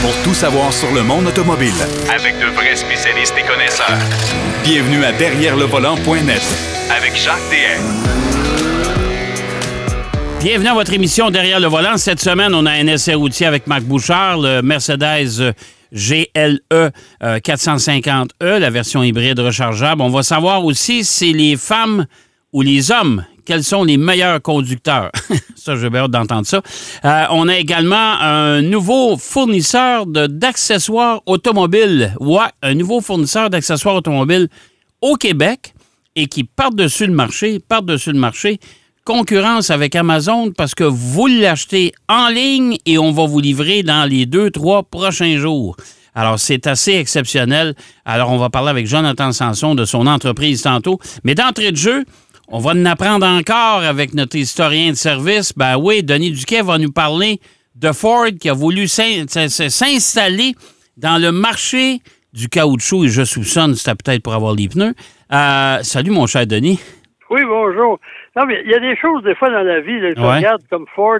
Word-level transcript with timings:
pour 0.00 0.14
tout 0.22 0.34
savoir 0.34 0.72
sur 0.72 0.92
le 0.92 1.02
monde 1.02 1.26
automobile. 1.26 1.72
Avec 2.14 2.38
de 2.38 2.46
vrais 2.54 2.76
spécialistes 2.76 3.34
et 3.38 3.42
connaisseurs. 3.42 3.98
Bienvenue 4.62 5.04
à 5.04 5.12
Derrière 5.12 5.56
le 5.56 5.64
volant.net 5.64 6.42
Avec 6.96 7.16
Jacques 7.16 7.38
DM. 7.50 7.82
Bienvenue 10.40 10.68
à 10.68 10.74
votre 10.74 10.92
émission 10.92 11.30
Derrière 11.30 11.60
le 11.60 11.66
volant. 11.66 11.96
Cette 11.96 12.20
semaine, 12.20 12.54
on 12.54 12.66
a 12.66 12.72
un 12.72 12.86
essai 12.86 13.14
routier 13.14 13.46
avec 13.46 13.66
Marc 13.66 13.82
Bouchard, 13.82 14.38
le 14.38 14.62
Mercedes 14.62 15.54
GLE 15.92 16.60
euh, 16.72 16.90
450E, 17.22 18.58
la 18.58 18.70
version 18.70 19.02
hybride 19.02 19.40
rechargeable. 19.40 20.02
On 20.02 20.10
va 20.10 20.22
savoir 20.22 20.64
aussi 20.64 21.04
si 21.04 21.32
les 21.32 21.56
femmes 21.56 22.06
ou 22.52 22.62
les 22.62 22.92
hommes, 22.92 23.24
quels 23.48 23.64
sont 23.64 23.82
les 23.82 23.96
meilleurs 23.96 24.42
conducteurs. 24.42 25.10
ça, 25.56 25.74
j'ai 25.74 25.88
bien 25.88 26.02
hâte 26.02 26.10
d'entendre 26.10 26.46
ça. 26.46 26.60
Euh, 27.06 27.24
on 27.30 27.48
a 27.48 27.56
également 27.56 28.20
un 28.20 28.60
nouveau 28.60 29.16
fournisseur 29.16 30.04
d'accessoires 30.06 31.22
automobiles. 31.24 32.14
Ouais, 32.20 32.42
un 32.62 32.74
nouveau 32.74 33.00
fournisseur 33.00 33.48
d'accessoires 33.48 33.94
automobiles 33.94 34.48
au 35.00 35.14
Québec 35.14 35.72
et 36.14 36.26
qui 36.26 36.44
par-dessus 36.44 37.06
le 37.06 37.14
marché, 37.14 37.58
par-dessus 37.58 38.12
le 38.12 38.18
marché, 38.18 38.60
concurrence 39.06 39.70
avec 39.70 39.96
Amazon 39.96 40.52
parce 40.52 40.74
que 40.74 40.84
vous 40.84 41.26
l'achetez 41.26 41.94
en 42.06 42.28
ligne 42.28 42.76
et 42.84 42.98
on 42.98 43.12
va 43.12 43.24
vous 43.24 43.40
livrer 43.40 43.82
dans 43.82 44.04
les 44.04 44.26
deux, 44.26 44.50
trois 44.50 44.82
prochains 44.82 45.38
jours. 45.38 45.74
Alors, 46.14 46.38
c'est 46.38 46.66
assez 46.66 46.92
exceptionnel. 46.92 47.74
Alors, 48.04 48.30
on 48.30 48.38
va 48.38 48.50
parler 48.50 48.70
avec 48.70 48.86
Jonathan 48.86 49.32
Sanson 49.32 49.74
de 49.74 49.84
son 49.84 50.06
entreprise 50.06 50.62
tantôt. 50.62 50.98
Mais 51.22 51.36
d'entrée 51.36 51.70
de 51.70 51.76
jeu, 51.76 52.04
on 52.50 52.58
va 52.58 52.70
en 52.72 52.84
apprendre 52.86 53.26
encore 53.26 53.82
avec 53.82 54.14
notre 54.14 54.36
historien 54.36 54.90
de 54.90 54.96
service. 54.96 55.52
Ben 55.56 55.76
oui, 55.78 56.02
Denis 56.02 56.30
Duquet 56.32 56.62
va 56.62 56.78
nous 56.78 56.92
parler 56.92 57.40
de 57.74 57.92
Ford 57.92 58.26
qui 58.40 58.48
a 58.48 58.54
voulu 58.54 58.86
s'installer 58.88 60.54
dans 60.96 61.20
le 61.20 61.30
marché 61.32 61.98
du 62.32 62.48
caoutchouc 62.48 63.04
et 63.04 63.08
je 63.08 63.24
soupçonne 63.24 63.74
c'était 63.74 63.96
peut-être 63.96 64.22
pour 64.22 64.34
avoir 64.34 64.54
les 64.54 64.68
pneus. 64.68 64.94
Euh, 65.32 65.78
salut 65.82 66.10
mon 66.10 66.26
cher 66.26 66.46
Denis. 66.46 66.80
Oui, 67.30 67.42
bonjour. 67.46 67.98
Non, 68.36 68.46
mais 68.46 68.62
il 68.64 68.70
y 68.70 68.74
a 68.74 68.78
des 68.80 68.96
choses, 68.96 69.22
des 69.22 69.34
fois, 69.34 69.50
dans 69.50 69.62
la 69.62 69.80
vie, 69.80 70.00
là, 70.00 70.14
tu 70.14 70.20
Ouais. 70.20 70.36
regardes 70.36 70.62
comme 70.70 70.86
Ford, 70.94 71.18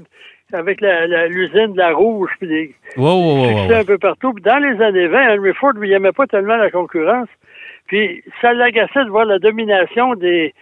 avec 0.55 0.81
l'usine 0.81 1.75
de 1.75 1.77
la 1.77 1.93
Rouge, 1.93 2.31
puis 2.39 2.49
des 2.49 2.75
Wow, 2.97 3.05
wow, 3.05 3.37
wow, 3.37 3.49
succès 3.49 3.75
wow. 3.75 3.81
un 3.81 3.85
peu 3.85 3.99
partout. 3.99 4.33
Puis 4.33 4.43
dans 4.43 4.57
les 4.59 4.83
années 4.83 5.09
20, 5.09 5.37
Henry 5.37 5.53
Ford, 5.61 5.73
il 5.83 5.91
n'aimait 5.91 6.13
pas 6.13 6.27
tellement 6.27 6.57
la 6.57 6.71
concurrence. 6.71 7.29
Puis 7.87 8.23
ça 8.41 8.55
l'agaçait 8.55 9.05
de 9.05 9.11
voir 9.11 9.27
la 9.27 9.39
domination 9.39 10.15
des, 10.15 10.55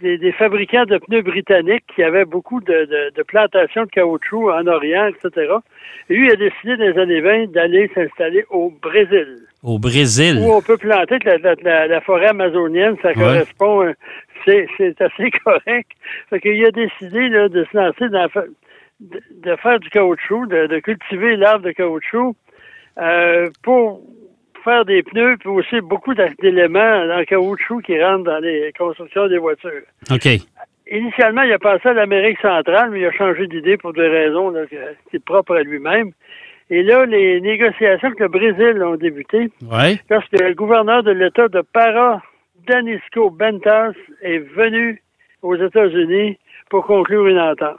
des, 0.00 0.18
des 0.18 0.32
fabricants 0.32 0.84
de 0.84 0.98
pneus 0.98 1.22
britanniques 1.22 1.84
qui 1.94 2.02
avaient 2.02 2.24
beaucoup 2.24 2.60
de, 2.60 2.72
de, 2.84 3.12
de 3.14 3.22
plantations 3.22 3.84
de 3.84 3.90
caoutchouc 3.90 4.50
en 4.50 4.66
Orient, 4.66 5.06
etc. 5.08 5.52
Et 6.08 6.14
lui, 6.16 6.26
il 6.26 6.32
a 6.32 6.36
décidé 6.36 6.76
dans 6.76 6.84
les 6.84 6.98
années 7.00 7.20
20 7.20 7.52
d'aller 7.52 7.90
s'installer 7.94 8.44
au 8.50 8.70
Brésil 8.82 9.38
Au 9.62 9.78
Brésil. 9.78 10.38
où 10.40 10.52
on 10.52 10.62
peut 10.62 10.76
planter 10.76 11.18
la, 11.24 11.38
la, 11.38 11.54
la- 11.62 11.86
la 11.86 12.00
forêt 12.00 12.26
amazonienne, 12.28 12.96
ça 13.02 13.14
correspond, 13.14 13.82
euh, 13.84 13.92
c'est, 14.44 14.66
assez 15.00 15.30
correct. 15.44 15.90
Fait 16.30 16.40
qu'il 16.40 16.64
a 16.66 16.70
décidé 16.70 17.28
là, 17.28 17.48
de 17.48 17.64
se 17.70 17.76
lancer 17.76 18.08
dans 18.10 18.28
de, 19.00 19.20
de 19.42 19.56
faire 19.56 19.80
du 19.80 19.90
caoutchouc, 19.90 20.46
de, 20.46 20.66
de 20.66 20.78
cultiver 20.78 21.36
l'arbre 21.36 21.64
de 21.64 21.72
caoutchouc 21.72 22.36
euh, 22.98 23.48
pour 23.62 24.02
faire 24.64 24.84
des 24.84 25.02
pneus, 25.02 25.36
puis 25.38 25.48
aussi 25.48 25.80
beaucoup 25.80 26.14
d'éléments 26.14 27.04
en 27.14 27.22
caoutchouc 27.24 27.82
qui 27.82 28.02
rentrent 28.02 28.24
dans 28.24 28.38
les 28.38 28.72
constructions 28.76 29.28
des 29.28 29.38
voitures. 29.38 29.82
OK. 30.10 30.26
Initialement, 30.90 31.42
il 31.42 31.52
a 31.52 31.58
passé 31.58 31.88
à 31.88 31.92
l'Amérique 31.94 32.38
centrale, 32.40 32.90
mais 32.90 33.00
il 33.00 33.06
a 33.06 33.12
changé 33.12 33.46
d'idée 33.46 33.76
pour 33.76 33.92
des 33.92 34.08
raisons 34.08 34.50
là, 34.50 34.66
qui 34.66 35.16
est 35.16 35.24
propre 35.24 35.56
à 35.56 35.62
lui-même. 35.62 36.10
Et 36.70 36.82
là, 36.82 37.04
les 37.06 37.40
négociations 37.40 38.08
avec 38.08 38.20
le 38.20 38.28
Brésil 38.28 38.82
ont 38.82 38.96
débuté 38.96 39.50
Ouais. 39.70 39.98
lorsque 40.10 40.32
le 40.32 40.54
gouverneur 40.54 41.02
de 41.02 41.10
l'État 41.12 41.48
de 41.48 41.60
Para, 41.60 42.22
Danisco 42.66 43.30
Bentas, 43.30 43.92
est 44.22 44.38
venu 44.38 45.02
aux 45.42 45.56
États-Unis 45.56 46.38
pour 46.70 46.86
conclure 46.86 47.26
une 47.26 47.38
entente. 47.38 47.76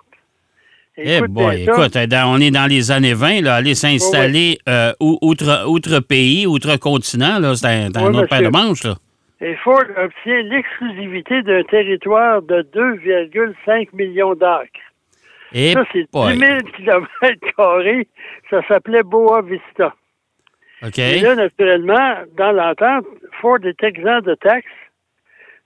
Eh 0.97 1.17
Écoute 1.17 1.31
boy, 1.31 1.63
écoute, 1.63 1.95
euh, 1.97 2.07
dans- 2.07 2.33
on 2.33 2.39
est 2.39 2.51
dans 2.51 2.67
les 2.69 2.89
années 2.89 3.13
20, 3.13 3.41
là, 3.41 3.55
aller 3.55 3.75
s'installer 3.75 4.59
euh, 4.69 4.93
ou- 5.01 5.17
outre, 5.21 5.65
outre 5.67 5.99
pays, 5.99 6.47
outre 6.47 6.77
continent, 6.77 7.37
là, 7.39 7.53
c'est 7.55 7.67
un, 7.67 7.87
autre 7.87 8.27
paire 8.27 8.39
de 8.41 8.47
monsieur. 8.47 8.49
manches, 8.51 8.83
là. 8.85 8.95
Et 9.41 9.55
Ford 9.57 9.83
obtient 9.97 10.41
l'exclusivité 10.43 11.41
d'un 11.41 11.63
territoire 11.63 12.41
de 12.41 12.61
2,5 12.73 13.91
millions 13.93 14.33
d'acres. 14.35 14.69
Eh 15.53 15.73
Ça, 15.73 15.83
c'est 15.91 16.09
boy. 16.11 16.33
10 16.33 16.39
000 16.39 16.59
kilomètres 16.77 17.55
carrés. 17.57 18.07
Ça 18.49 18.61
s'appelait 18.67 19.03
Boa 19.03 19.41
Vista. 19.41 19.93
Et 20.97 21.19
là, 21.19 21.35
naturellement, 21.35 22.15
dans 22.37 22.51
l'entente, 22.53 23.05
Ford 23.41 23.57
est 23.65 23.83
exempt 23.83 24.21
de 24.21 24.35
taxes 24.35 24.65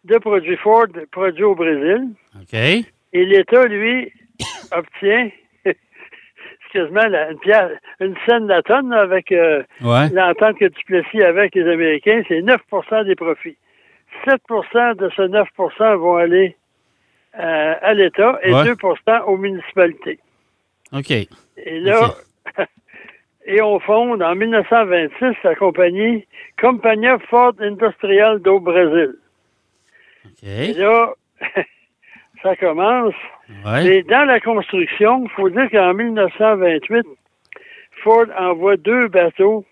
de 0.06 0.18
produits 0.18 0.58
Ford 0.58 0.88
produits 1.12 1.44
au 1.44 1.54
Brésil. 1.56 2.08
OK. 2.36 2.54
Et 2.56 3.26
l'État, 3.26 3.66
lui, 3.66 4.12
obtient 4.72 5.30
excuse-moi, 5.66 7.07
la- 7.07 7.31
une, 7.31 7.40
pièce, 7.40 7.72
une 8.00 8.16
scène 8.25 8.44
de 8.44 8.50
la 8.50 8.62
tonne 8.62 8.94
avec 8.94 9.31
euh, 9.31 9.63
Ouais. 9.81 10.09
l'entente 10.09 10.57
que 10.57 10.66
Duplessis 10.66 11.24
avait 11.24 11.40
avec 11.41 11.56
les 11.56 11.68
Américains, 11.68 12.22
c'est 12.28 12.41
9% 12.41 13.06
des 13.06 13.16
profits. 13.16 13.57
7% 14.25 14.96
de 14.96 15.09
ce 15.16 15.22
9% 15.22 15.96
vont 15.97 16.16
aller 16.18 16.56
euh, 17.40 17.75
à 17.81 17.94
l'État 17.94 18.40
et 18.44 18.53
Ouais. 18.53 18.63
2 18.66 18.75
aux 19.25 19.38
municipalités. 19.38 20.19
OK. 20.91 21.12
Et 21.12 21.80
là, 21.80 22.13
et 23.46 23.62
on 23.62 23.80
fonde 23.80 24.22
en 24.24 24.36
1926 24.36 25.36
la 25.44 25.56
compagnie 25.56 26.25
Compagnia 26.59 27.18
Ford 27.30 27.53
Industrial 27.59 28.40
do 28.40 28.59
Brasil. 28.59 29.16
Et 30.44 30.72
OK. 30.72 30.78
là, 30.78 31.13
ça 32.44 32.56
commence. 32.56 33.14
Ouais. 33.66 33.86
Et 33.98 34.04
dans 34.04 34.26
la 34.26 34.40
construction, 34.40 35.24
il 35.26 35.30
faut 35.32 35.50
dire 35.50 35.70
qu'en 35.72 35.94
1928, 35.94 37.06
Ford 38.04 38.26
envoie 38.38 38.78
deux 38.78 39.08
bateaux 39.10 39.66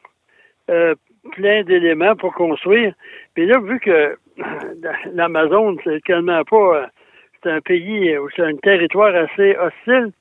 euh, 0.69 0.95
pleins 1.31 1.63
d'éléments 1.63 2.15
pour 2.15 2.33
construire. 2.33 2.93
Puis 3.35 3.45
là, 3.45 3.59
vu 3.59 3.79
que 3.79 4.17
l'Amazon, 5.13 5.77
c'est 5.83 6.03
tellement 6.03 6.43
pas... 6.43 6.55
euh, 6.75 6.85
C'est 7.43 7.51
un 7.51 7.61
pays, 7.61 8.17
ou 8.17 8.27
c'est 8.35 8.43
un 8.43 8.55
territoire 8.57 9.13
assez 9.15 9.55
hostile. 9.57 10.11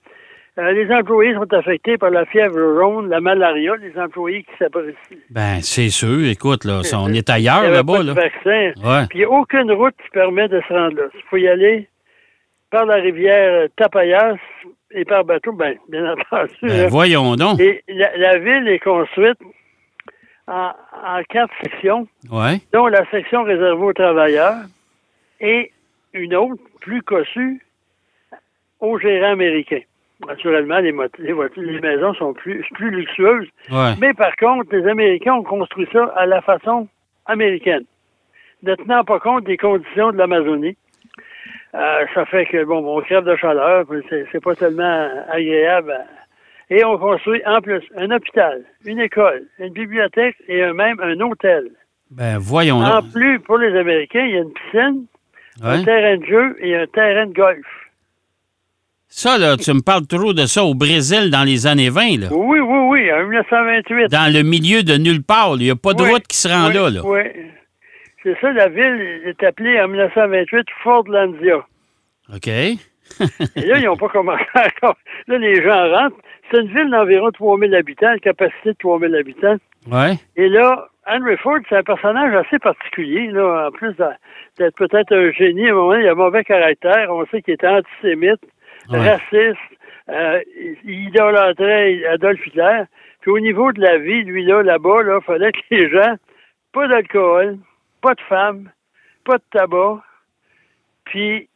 euh, 0.58 0.72
les 0.72 0.88
employés 0.92 1.34
sont 1.34 1.52
affectés 1.52 1.96
par 1.98 2.10
la 2.10 2.24
fièvre 2.26 2.56
jaune, 2.78 3.08
la 3.08 3.20
malaria, 3.20 3.74
les 3.76 3.98
employés 3.98 4.42
qui 4.44 4.52
s'apprécient. 4.58 5.18
Ben, 5.30 5.60
c'est 5.62 5.88
sûr. 5.90 6.24
Écoute, 6.28 6.64
là, 6.64 6.80
on 6.94 7.12
est 7.20 7.28
ailleurs 7.30 7.62
là-bas, 7.70 7.96
pas 7.98 8.02
de 8.02 8.06
là. 8.08 8.14
vaccin. 8.14 8.72
Ouais. 8.84 9.06
Puis 9.08 9.18
il 9.18 9.18
n'y 9.18 9.24
a 9.24 9.30
aucune 9.30 9.72
route 9.72 9.94
qui 10.02 10.10
permet 10.10 10.48
de 10.48 10.60
se 10.68 10.72
rendre 10.72 10.96
là. 10.96 11.04
Il 11.14 11.22
faut 11.28 11.36
y 11.38 11.48
aller 11.48 11.88
par 12.76 12.84
la 12.84 12.96
rivière 12.96 13.68
Tapayas 13.76 14.36
et 14.90 15.06
par 15.06 15.24
bateau, 15.24 15.52
ben, 15.52 15.76
bien 15.88 16.12
entendu. 16.30 16.52
Ben, 16.62 16.88
voyons 16.88 17.34
donc. 17.36 17.58
Et 17.58 17.82
la, 17.88 18.14
la 18.18 18.38
ville 18.38 18.68
est 18.68 18.78
construite 18.80 19.38
en, 20.46 20.72
en 21.06 21.22
quatre 21.30 21.54
sections, 21.62 22.06
Ouais. 22.30 22.60
dont 22.74 22.86
la 22.88 23.08
section 23.10 23.44
réservée 23.44 23.82
aux 23.82 23.92
travailleurs 23.94 24.56
et 25.40 25.72
une 26.12 26.34
autre, 26.34 26.62
plus 26.80 27.00
cossue, 27.02 27.62
aux 28.80 28.98
gérants 28.98 29.32
américains. 29.32 29.80
Naturellement, 30.26 30.78
les 30.78 30.92
voitures- 30.92 31.62
les 31.62 31.80
maisons 31.80 32.12
sont 32.14 32.34
plus, 32.34 32.62
plus 32.74 32.90
luxueuses. 32.90 33.48
Ouais. 33.70 33.92
Mais 34.00 34.12
par 34.12 34.34
contre, 34.36 34.74
les 34.74 34.86
Américains 34.86 35.34
ont 35.34 35.42
construit 35.42 35.88
ça 35.92 36.12
à 36.16 36.26
la 36.26 36.42
façon 36.42 36.88
américaine, 37.26 37.84
ne 38.62 38.74
tenant 38.74 39.02
pas 39.04 39.18
compte 39.18 39.44
des 39.44 39.56
conditions 39.56 40.12
de 40.12 40.18
l'Amazonie. 40.18 40.76
Euh, 41.74 42.04
ça 42.14 42.24
fait 42.26 42.46
que, 42.46 42.64
bon, 42.64 42.84
on 42.86 43.00
crève 43.02 43.24
de 43.24 43.36
chaleur, 43.36 43.84
puis 43.86 43.98
c'est, 44.08 44.40
pas 44.42 44.54
tellement 44.54 45.08
agréable. 45.30 45.94
Et 46.70 46.84
on 46.84 46.96
construit 46.98 47.42
en 47.46 47.60
plus 47.60 47.82
un 47.96 48.10
hôpital, 48.10 48.62
une 48.84 48.98
école, 49.00 49.44
une 49.58 49.72
bibliothèque 49.72 50.36
et 50.48 50.62
un- 50.64 50.72
même 50.72 50.98
un 51.00 51.18
hôtel. 51.20 51.68
Ben, 52.10 52.38
voyons 52.38 52.76
En 52.78 53.00
donc. 53.00 53.12
plus, 53.12 53.38
pour 53.40 53.58
les 53.58 53.76
Américains, 53.78 54.24
il 54.24 54.30
y 54.34 54.38
a 54.38 54.42
une 54.42 54.52
piscine, 54.52 55.04
un 55.62 55.82
terrain 55.84 56.16
de 56.16 56.24
jeu 56.24 56.56
et 56.60 56.76
un 56.76 56.86
terrain 56.86 57.26
de 57.26 57.32
golf. 57.34 57.66
Ça, 59.08 59.38
là, 59.38 59.56
tu 59.56 59.72
me 59.72 59.80
parles 59.80 60.06
toujours 60.06 60.34
de 60.34 60.44
ça 60.46 60.62
au 60.64 60.74
Brésil 60.74 61.30
dans 61.30 61.44
les 61.44 61.66
années 61.66 61.88
20, 61.90 62.20
là. 62.20 62.26
Oui, 62.32 62.58
oui, 62.58 62.78
oui, 62.90 63.12
en 63.12 63.22
1928. 63.26 64.08
Dans 64.10 64.32
le 64.32 64.42
milieu 64.42 64.82
de 64.82 64.94
nulle 64.96 65.22
part. 65.22 65.54
Il 65.56 65.62
n'y 65.64 65.70
a 65.70 65.76
pas 65.76 65.94
de 65.94 66.02
Oui, 66.02 66.10
route 66.10 66.26
qui 66.26 66.36
se 66.36 66.48
rend 66.48 66.68
oui, 66.68 66.74
là, 66.74 66.90
là. 66.90 67.00
Oui. 67.04 67.20
C'est 68.26 68.36
ça, 68.40 68.50
la 68.50 68.66
ville 68.68 69.22
est 69.24 69.40
appelée 69.44 69.80
en 69.80 69.86
1928 69.86 70.66
Fordlandia. 70.82 71.64
OK. 72.34 72.48
Et 72.48 72.76
là, 73.66 73.78
ils 73.78 73.84
n'ont 73.84 73.96
pas 73.96 74.08
commencé 74.08 74.42
encore. 74.56 74.96
Là, 75.28 75.38
les 75.38 75.62
gens 75.62 75.90
rentrent. 75.92 76.16
C'est 76.50 76.58
une 76.60 76.66
ville 76.74 76.90
d'environ 76.90 77.30
3000 77.30 77.72
habitants, 77.76 78.12
une 78.12 78.18
capacité 78.18 78.70
de 78.70 78.76
3000 78.80 79.14
habitants. 79.14 79.56
Ouais. 79.92 80.14
Et 80.34 80.48
là, 80.48 80.88
Henry 81.06 81.36
Ford, 81.36 81.58
c'est 81.68 81.76
un 81.76 81.84
personnage 81.84 82.34
assez 82.34 82.58
particulier, 82.58 83.28
là, 83.28 83.68
en 83.68 83.70
plus 83.70 83.94
d'être 84.58 84.74
peut-être 84.76 85.14
un 85.14 85.30
génie. 85.30 85.68
À 85.68 85.70
un 85.70 85.74
moment, 85.74 85.94
il 85.94 86.08
a 86.08 86.12
un 86.12 86.14
mauvais 86.16 86.42
caractère. 86.42 87.06
On 87.10 87.24
sait 87.26 87.42
qu'il 87.42 87.54
était 87.54 87.68
antisémite, 87.68 88.40
Ouais. 88.90 88.98
raciste, 89.08 89.60
Euh, 90.08 90.40
il 90.84 91.08
idolâtrait 91.08 92.04
Adolf 92.06 92.44
Hitler. 92.46 92.82
Puis 93.20 93.30
au 93.32 93.40
niveau 93.40 93.72
de 93.72 93.80
la 93.80 93.98
vie, 93.98 94.22
lui, 94.22 94.44
là, 94.44 94.62
là-bas, 94.62 95.02
là, 95.02 95.20
fallait 95.20 95.50
que 95.52 95.58
les 95.70 95.90
gens, 95.90 96.14
pas 96.72 96.86
d'alcool, 96.86 97.58
pas 98.06 98.14
de 98.14 98.20
femmes, 98.28 98.70
pas 99.24 99.38
de 99.38 99.42
tabac, 99.50 100.00
puis 101.06 101.48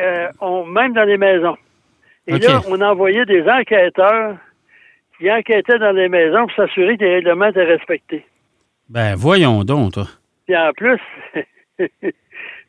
euh, 0.00 0.28
on, 0.40 0.64
même 0.64 0.92
dans 0.94 1.04
les 1.04 1.16
maisons. 1.16 1.56
Et 2.26 2.38
là, 2.38 2.60
on 2.68 2.80
envoyait 2.80 3.24
des 3.24 3.42
enquêteurs 3.48 4.36
qui 5.18 5.30
enquêtaient 5.30 5.78
dans 5.78 5.92
les 5.92 6.08
maisons 6.08 6.46
pour 6.46 6.56
s'assurer 6.56 6.96
que 6.96 7.04
les 7.04 7.14
règlements 7.16 7.46
étaient 7.46 7.62
respectés. 7.64 8.26
Ben, 8.88 9.14
voyons 9.14 9.62
donc, 9.62 9.92
toi. 9.92 10.06
Puis 10.46 10.56
en 10.56 10.72
plus, 10.72 10.98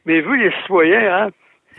mais 0.06 0.22
vous, 0.22 0.34
les 0.34 0.52
citoyens, 0.62 1.26
hein, 1.26 1.30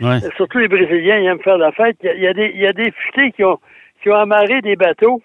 Ouais. 0.01 0.19
surtout 0.35 0.57
les 0.57 0.67
Brésiliens, 0.67 1.19
ils 1.19 1.25
aiment 1.27 1.39
faire 1.41 1.57
la 1.57 1.71
fête. 1.71 1.95
Il 2.03 2.07
y 2.07 2.09
a, 2.09 2.15
il 2.15 2.21
y 2.23 2.27
a 2.27 2.33
des, 2.33 2.49
y 2.49 2.67
a 2.67 2.73
des 2.73 2.91
futés 2.91 3.31
qui 3.31 3.45
ont, 3.45 3.59
qui 4.03 4.09
ont 4.09 4.15
amarré 4.15 4.59
des 4.61 4.75
bateaux 4.75 5.21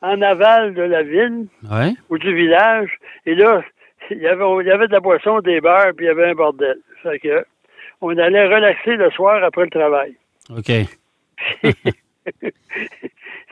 en 0.00 0.22
aval 0.22 0.72
de 0.72 0.80
la 0.80 1.02
ville 1.02 1.46
Ouais. 1.70 1.92
ou 2.08 2.16
du 2.16 2.34
village. 2.34 2.88
Et 3.26 3.34
là, 3.34 3.62
il 4.10 4.18
y 4.18 4.26
avait, 4.26 4.44
il 4.60 4.66
y 4.66 4.70
avait 4.70 4.86
de 4.88 4.92
la 4.92 5.00
boisson, 5.00 5.40
des 5.40 5.60
bars, 5.60 5.92
puis 5.96 6.06
il 6.06 6.08
y 6.08 6.10
avait 6.10 6.30
un 6.30 6.34
bordel. 6.34 6.76
Fait 7.02 7.18
que, 7.18 7.44
on 8.00 8.16
allait 8.18 8.46
relaxer 8.46 8.96
le 8.96 9.10
soir 9.10 9.42
après 9.42 9.64
le 9.64 9.70
travail. 9.70 10.14
OK. 10.50 10.70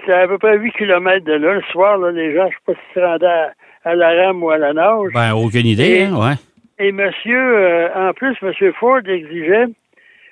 C'est 0.05 0.13
à 0.13 0.27
peu 0.27 0.39
près 0.39 0.59
8 0.59 0.73
km 0.73 1.25
de 1.25 1.33
là. 1.35 1.55
Le 1.55 1.63
soir, 1.71 1.97
là, 1.99 2.11
les 2.11 2.35
gens, 2.35 2.49
je 2.51 2.55
sais 2.57 2.63
pas 2.67 2.73
s'ils 2.75 2.95
se 2.95 3.01
rendaient 3.07 3.27
à, 3.27 3.53
à 3.85 3.95
la 3.95 4.09
rame 4.27 4.43
ou 4.43 4.51
à 4.51 4.59
la 4.59 4.73
nage. 4.73 5.13
Ben, 5.15 5.33
aucune 5.35 5.67
idée, 5.67 5.85
Et- 5.85 6.03
hein? 6.05 6.17
Ouais. 6.17 6.35
Et 6.79 6.91
monsieur, 6.91 7.39
euh, 7.59 8.09
en 8.09 8.13
plus, 8.13 8.37
monsieur 8.43 8.73
Ford 8.73 9.01
exigeait 9.07 9.67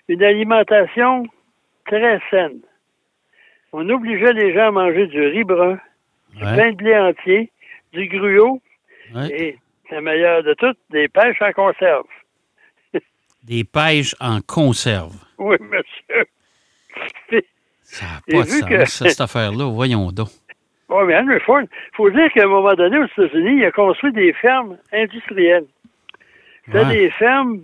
une 0.08 0.23
alimentation 0.25 1.25
très 1.87 2.19
saine. 2.31 2.58
On 3.73 3.88
obligeait 3.88 4.32
les 4.32 4.52
gens 4.52 4.69
à 4.69 4.70
manger 4.73 5.06
du 5.06 5.20
riz 5.28 5.44
brun, 5.44 5.78
du 6.34 6.40
pain 6.40 6.70
de 6.73 6.76
blé 6.76 6.96
entier, 6.99 7.50
du 7.93 8.06
gruau 8.08 8.61
Ouais. 9.14 9.28
et, 9.31 9.58
le 9.90 10.00
meilleur 10.00 10.42
de 10.42 10.54
tout, 10.54 10.75
des 10.90 11.08
pêches 11.08 11.40
en 11.42 11.52
conserve. 11.52 12.04
Des 13.44 13.64
pêches 13.64 14.14
en 14.20 14.40
conserve. 14.42 15.14
Oui, 15.38 15.56
monsieur. 15.60 16.25
Ça 17.82 18.04
n'a 18.06 18.20
pas 18.38 18.44
de 18.44 18.48
sens, 18.48 18.69
que- 18.69 18.84
cette 18.87 19.20
affaire-là. 19.20 19.64
Voyons 19.70 20.12
donc. 20.12 20.28
Oui, 20.88 21.04
mais 21.06 21.16
Henry 21.16 21.40
Ford, 21.40 21.62
il 21.62 21.96
faut 21.96 22.10
dire 22.10 22.31
qu'à 22.32 22.44
un 22.44 22.48
moment 22.48 22.75
donné, 22.75 22.98
aux 22.98 23.04
États-Unis, 23.06 23.58
il 23.58 23.64
a 23.64 23.70
construit 23.70 24.12
des 24.12 24.32
fermes 24.34 24.76
industrielles. 24.92 25.66
C'était 26.66 26.78
Ouais. 26.78 26.94
des 26.94 27.10
fermes 27.10 27.60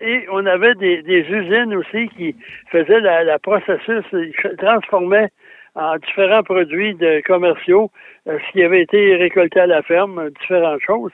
et 0.00 0.26
on 0.30 0.44
avait 0.46 0.74
des, 0.74 1.02
des 1.02 1.20
usines 1.20 1.74
aussi 1.74 2.08
qui 2.16 2.34
faisaient 2.70 3.00
la, 3.00 3.22
la 3.24 3.38
processus, 3.38 4.04
ils 4.12 4.32
transformaient 4.58 5.28
en 5.74 5.96
différents 5.98 6.42
produits 6.42 6.94
de 6.94 7.22
commerciaux 7.24 7.90
euh, 8.26 8.38
ce 8.46 8.52
qui 8.52 8.62
avait 8.64 8.82
été 8.82 9.14
récolté 9.16 9.60
à 9.60 9.66
la 9.66 9.82
ferme, 9.82 10.30
différentes 10.40 10.80
choses. 10.84 11.12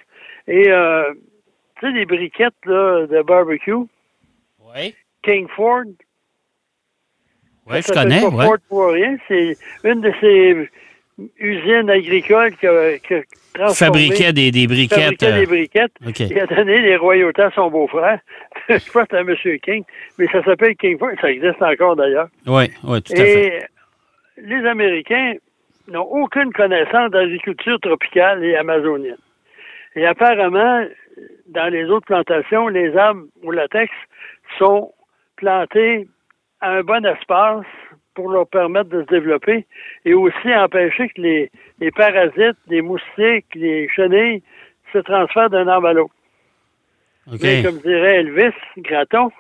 Et, 0.49 0.71
euh, 0.71 1.13
tu 1.81 1.87
sais, 1.87 1.93
les 1.93 2.07
briquettes 2.07 2.55
là, 2.65 3.07
de 3.07 3.23
barbecue, 3.23 3.73
Oui. 3.75 4.95
King 5.23 5.49
Ford, 5.55 5.85
Oui, 7.67 7.83
je 7.83 7.93
connais. 7.93 8.21
pas 8.21 8.29
Ouais. 8.29 8.45
Ford 8.47 8.57
pour 8.69 8.89
rien. 8.93 9.17
C'est 9.29 9.57
une 9.85 10.01
de 10.01 10.13
ces 10.21 10.69
usines 11.39 11.91
agricoles 11.91 12.53
qui 12.57 12.67
transformé, 13.55 13.75
Fabriquait 13.75 14.33
des, 14.33 14.51
des 14.51 14.67
briquettes. 14.67 15.01
fabriquait 15.01 15.33
euh, 15.33 15.39
des 15.41 15.47
briquettes. 15.47 15.93
OK. 16.07 16.21
Il 16.21 16.39
a 16.39 16.47
donné 16.47 16.81
les 16.83 16.97
royautés 16.97 17.43
à 17.43 17.51
son 17.53 17.71
beau-frère. 17.71 18.21
je 18.69 18.89
crois 18.91 19.07
que 19.07 19.17
c'était 19.17 19.51
M. 19.53 19.59
King, 19.61 19.85
mais 20.19 20.27
ça 20.29 20.43
s'appelle 20.45 20.77
King 20.77 20.99
Ford. 20.99 21.11
Ça 21.21 21.31
existe 21.31 21.61
encore 21.63 21.97
d'ailleurs. 21.97 22.29
Oui, 22.47 22.65
oui, 22.85 23.03
tout 23.03 23.13
à 23.15 23.17
fait. 23.17 23.47
Et 24.39 24.43
les 24.43 24.67
Américains 24.67 25.35
n'ont 25.89 26.03
aucune 26.03 26.53
connaissance 26.53 27.11
d'agriculture 27.11 27.81
tropicale 27.81 28.45
et 28.45 28.55
amazonienne. 28.57 29.17
Et 29.97 30.07
apparemment, 30.07 30.85
dans 31.49 31.73
les 31.73 31.85
autres 31.87 32.07
plantations, 32.07 32.69
les 32.69 32.95
arbres 32.97 33.25
au 33.43 33.51
latex 33.51 33.91
sont 34.59 34.93
plantés 35.37 36.07
à 36.61 36.73
un 36.73 36.83
bon 36.83 37.05
espace 37.05 37.65
pour 38.15 38.31
leur 38.31 38.47
permettre 38.47 38.91
de 38.91 39.03
se 39.03 39.09
développer 39.09 39.67
et 40.05 40.15
aussi 40.15 40.55
empêcher 40.55 41.09
que 41.09 41.21
les, 41.21 41.51
les 41.81 41.91
parasites, 41.91 42.59
les 42.69 42.83
moustiques, 42.83 43.47
les 43.55 43.89
chenilles 43.89 44.43
se 44.93 44.99
transfèrent 44.99 45.51
d'un 45.51 45.69
arbre 45.69 45.89
à 45.89 45.93
l'autre. 45.95 46.15
Mais 47.43 47.63
comme 47.63 47.79
dirait 47.79 48.21
Elvis 48.21 48.55
Gratton, 48.79 49.31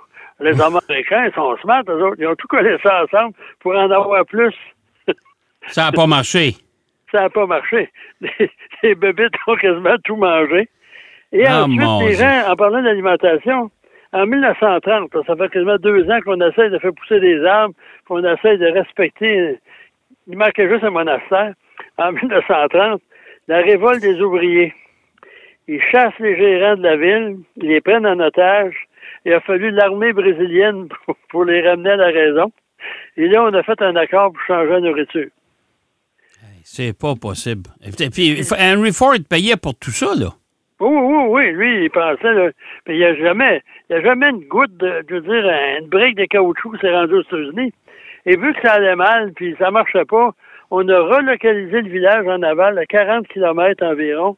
les 0.40 0.60
Américains 0.60 1.30
sont 1.34 1.56
smart, 1.58 1.82
eux 1.88 2.02
autres. 2.02 2.16
Ils 2.18 2.26
ont 2.26 2.34
tout 2.34 2.48
collé 2.48 2.76
ça 2.82 3.04
ensemble 3.04 3.34
pour 3.60 3.72
en 3.74 3.90
avoir 3.90 4.24
plus. 4.26 4.54
Ça 5.68 5.86
n'a 5.86 5.92
pas 5.92 6.06
marché. 6.06 6.56
Ça 7.12 7.22
n'a 7.22 7.30
pas 7.30 7.46
marché. 7.46 7.90
Les, 8.20 8.50
les 8.82 8.94
bébites 8.94 9.34
ont 9.46 9.56
quasiment 9.56 9.96
tout 10.04 10.16
mangé. 10.16 10.68
Et 11.32 11.46
Ah, 11.46 11.64
ensuite, 11.64 11.80
les 12.00 12.16
Dieu. 12.16 12.16
gens, 12.16 12.50
en 12.50 12.56
parlant 12.56 12.82
d'alimentation, 12.82 13.70
en 14.12 14.26
1930, 14.26 15.10
ça 15.26 15.36
fait 15.36 15.48
quasiment 15.50 15.76
deux 15.76 16.08
ans 16.10 16.20
qu'on 16.24 16.40
essaie 16.40 16.70
de 16.70 16.78
faire 16.78 16.92
pousser 16.94 17.20
des 17.20 17.44
arbres, 17.44 17.74
qu'on 18.06 18.24
essaie 18.24 18.56
de 18.58 18.66
respecter. 18.66 19.58
Il 20.26 20.38
manquait 20.38 20.68
juste 20.68 20.84
un 20.84 20.90
monastère. 20.90 21.52
En 21.98 22.12
1930, 22.12 23.02
la 23.48 23.58
révolte 23.58 24.00
des 24.00 24.20
ouvriers. 24.20 24.74
Ils 25.68 25.82
chassent 25.82 26.18
les 26.20 26.36
gérants 26.36 26.76
de 26.76 26.82
la 26.82 26.96
ville, 26.96 27.38
ils 27.56 27.68
les 27.68 27.80
prennent 27.80 28.06
en 28.06 28.18
otage. 28.20 28.74
Il 29.24 29.32
a 29.32 29.40
fallu 29.40 29.70
l'armée 29.70 30.12
brésilienne 30.12 30.88
pour, 31.04 31.16
pour 31.30 31.44
les 31.44 31.60
ramener 31.68 31.90
à 31.90 31.96
la 31.96 32.06
raison. 32.06 32.52
Et 33.16 33.26
là, 33.28 33.42
on 33.44 33.52
a 33.54 33.62
fait 33.62 33.80
un 33.82 33.96
accord 33.96 34.32
pour 34.32 34.42
changer 34.42 34.70
la 34.70 34.80
nourriture. 34.80 35.28
C'est 36.68 36.98
pas 36.98 37.14
possible. 37.14 37.70
Et 37.80 37.92
puis, 38.10 38.42
Henry 38.58 38.92
Ford 38.92 39.14
payait 39.30 39.56
pour 39.56 39.76
tout 39.76 39.92
ça, 39.92 40.16
là. 40.16 40.30
Oui, 40.80 40.90
oui, 40.90 41.24
oui, 41.28 41.52
lui, 41.52 41.84
il 41.84 41.90
pensait, 41.90 42.34
là, 42.34 42.50
mais 42.86 42.94
il 42.94 42.98
n'y 42.98 43.04
a 43.04 43.14
jamais, 43.14 43.62
il 43.88 43.92
y 43.94 43.96
a 44.00 44.02
jamais 44.02 44.30
une 44.30 44.44
goutte 44.48 44.76
de, 44.76 45.04
je 45.08 45.14
veux 45.14 45.20
dire, 45.20 45.48
une 45.80 45.86
brique 45.86 46.16
de 46.16 46.24
caoutchouc 46.24 46.72
qui 46.72 46.80
s'est 46.80 46.92
rendue 46.92 47.14
aux 47.14 47.22
États-Unis. 47.22 47.72
Et 48.26 48.36
vu 48.36 48.52
que 48.52 48.60
ça 48.62 48.74
allait 48.74 48.96
mal, 48.96 49.32
puis 49.36 49.54
ça 49.60 49.70
marchait 49.70 50.04
pas, 50.06 50.32
on 50.72 50.86
a 50.88 50.98
relocalisé 50.98 51.82
le 51.82 51.88
village 51.88 52.26
en 52.26 52.42
aval 52.42 52.76
à 52.80 52.84
40 52.84 53.28
km 53.28 53.86
environ. 53.86 54.36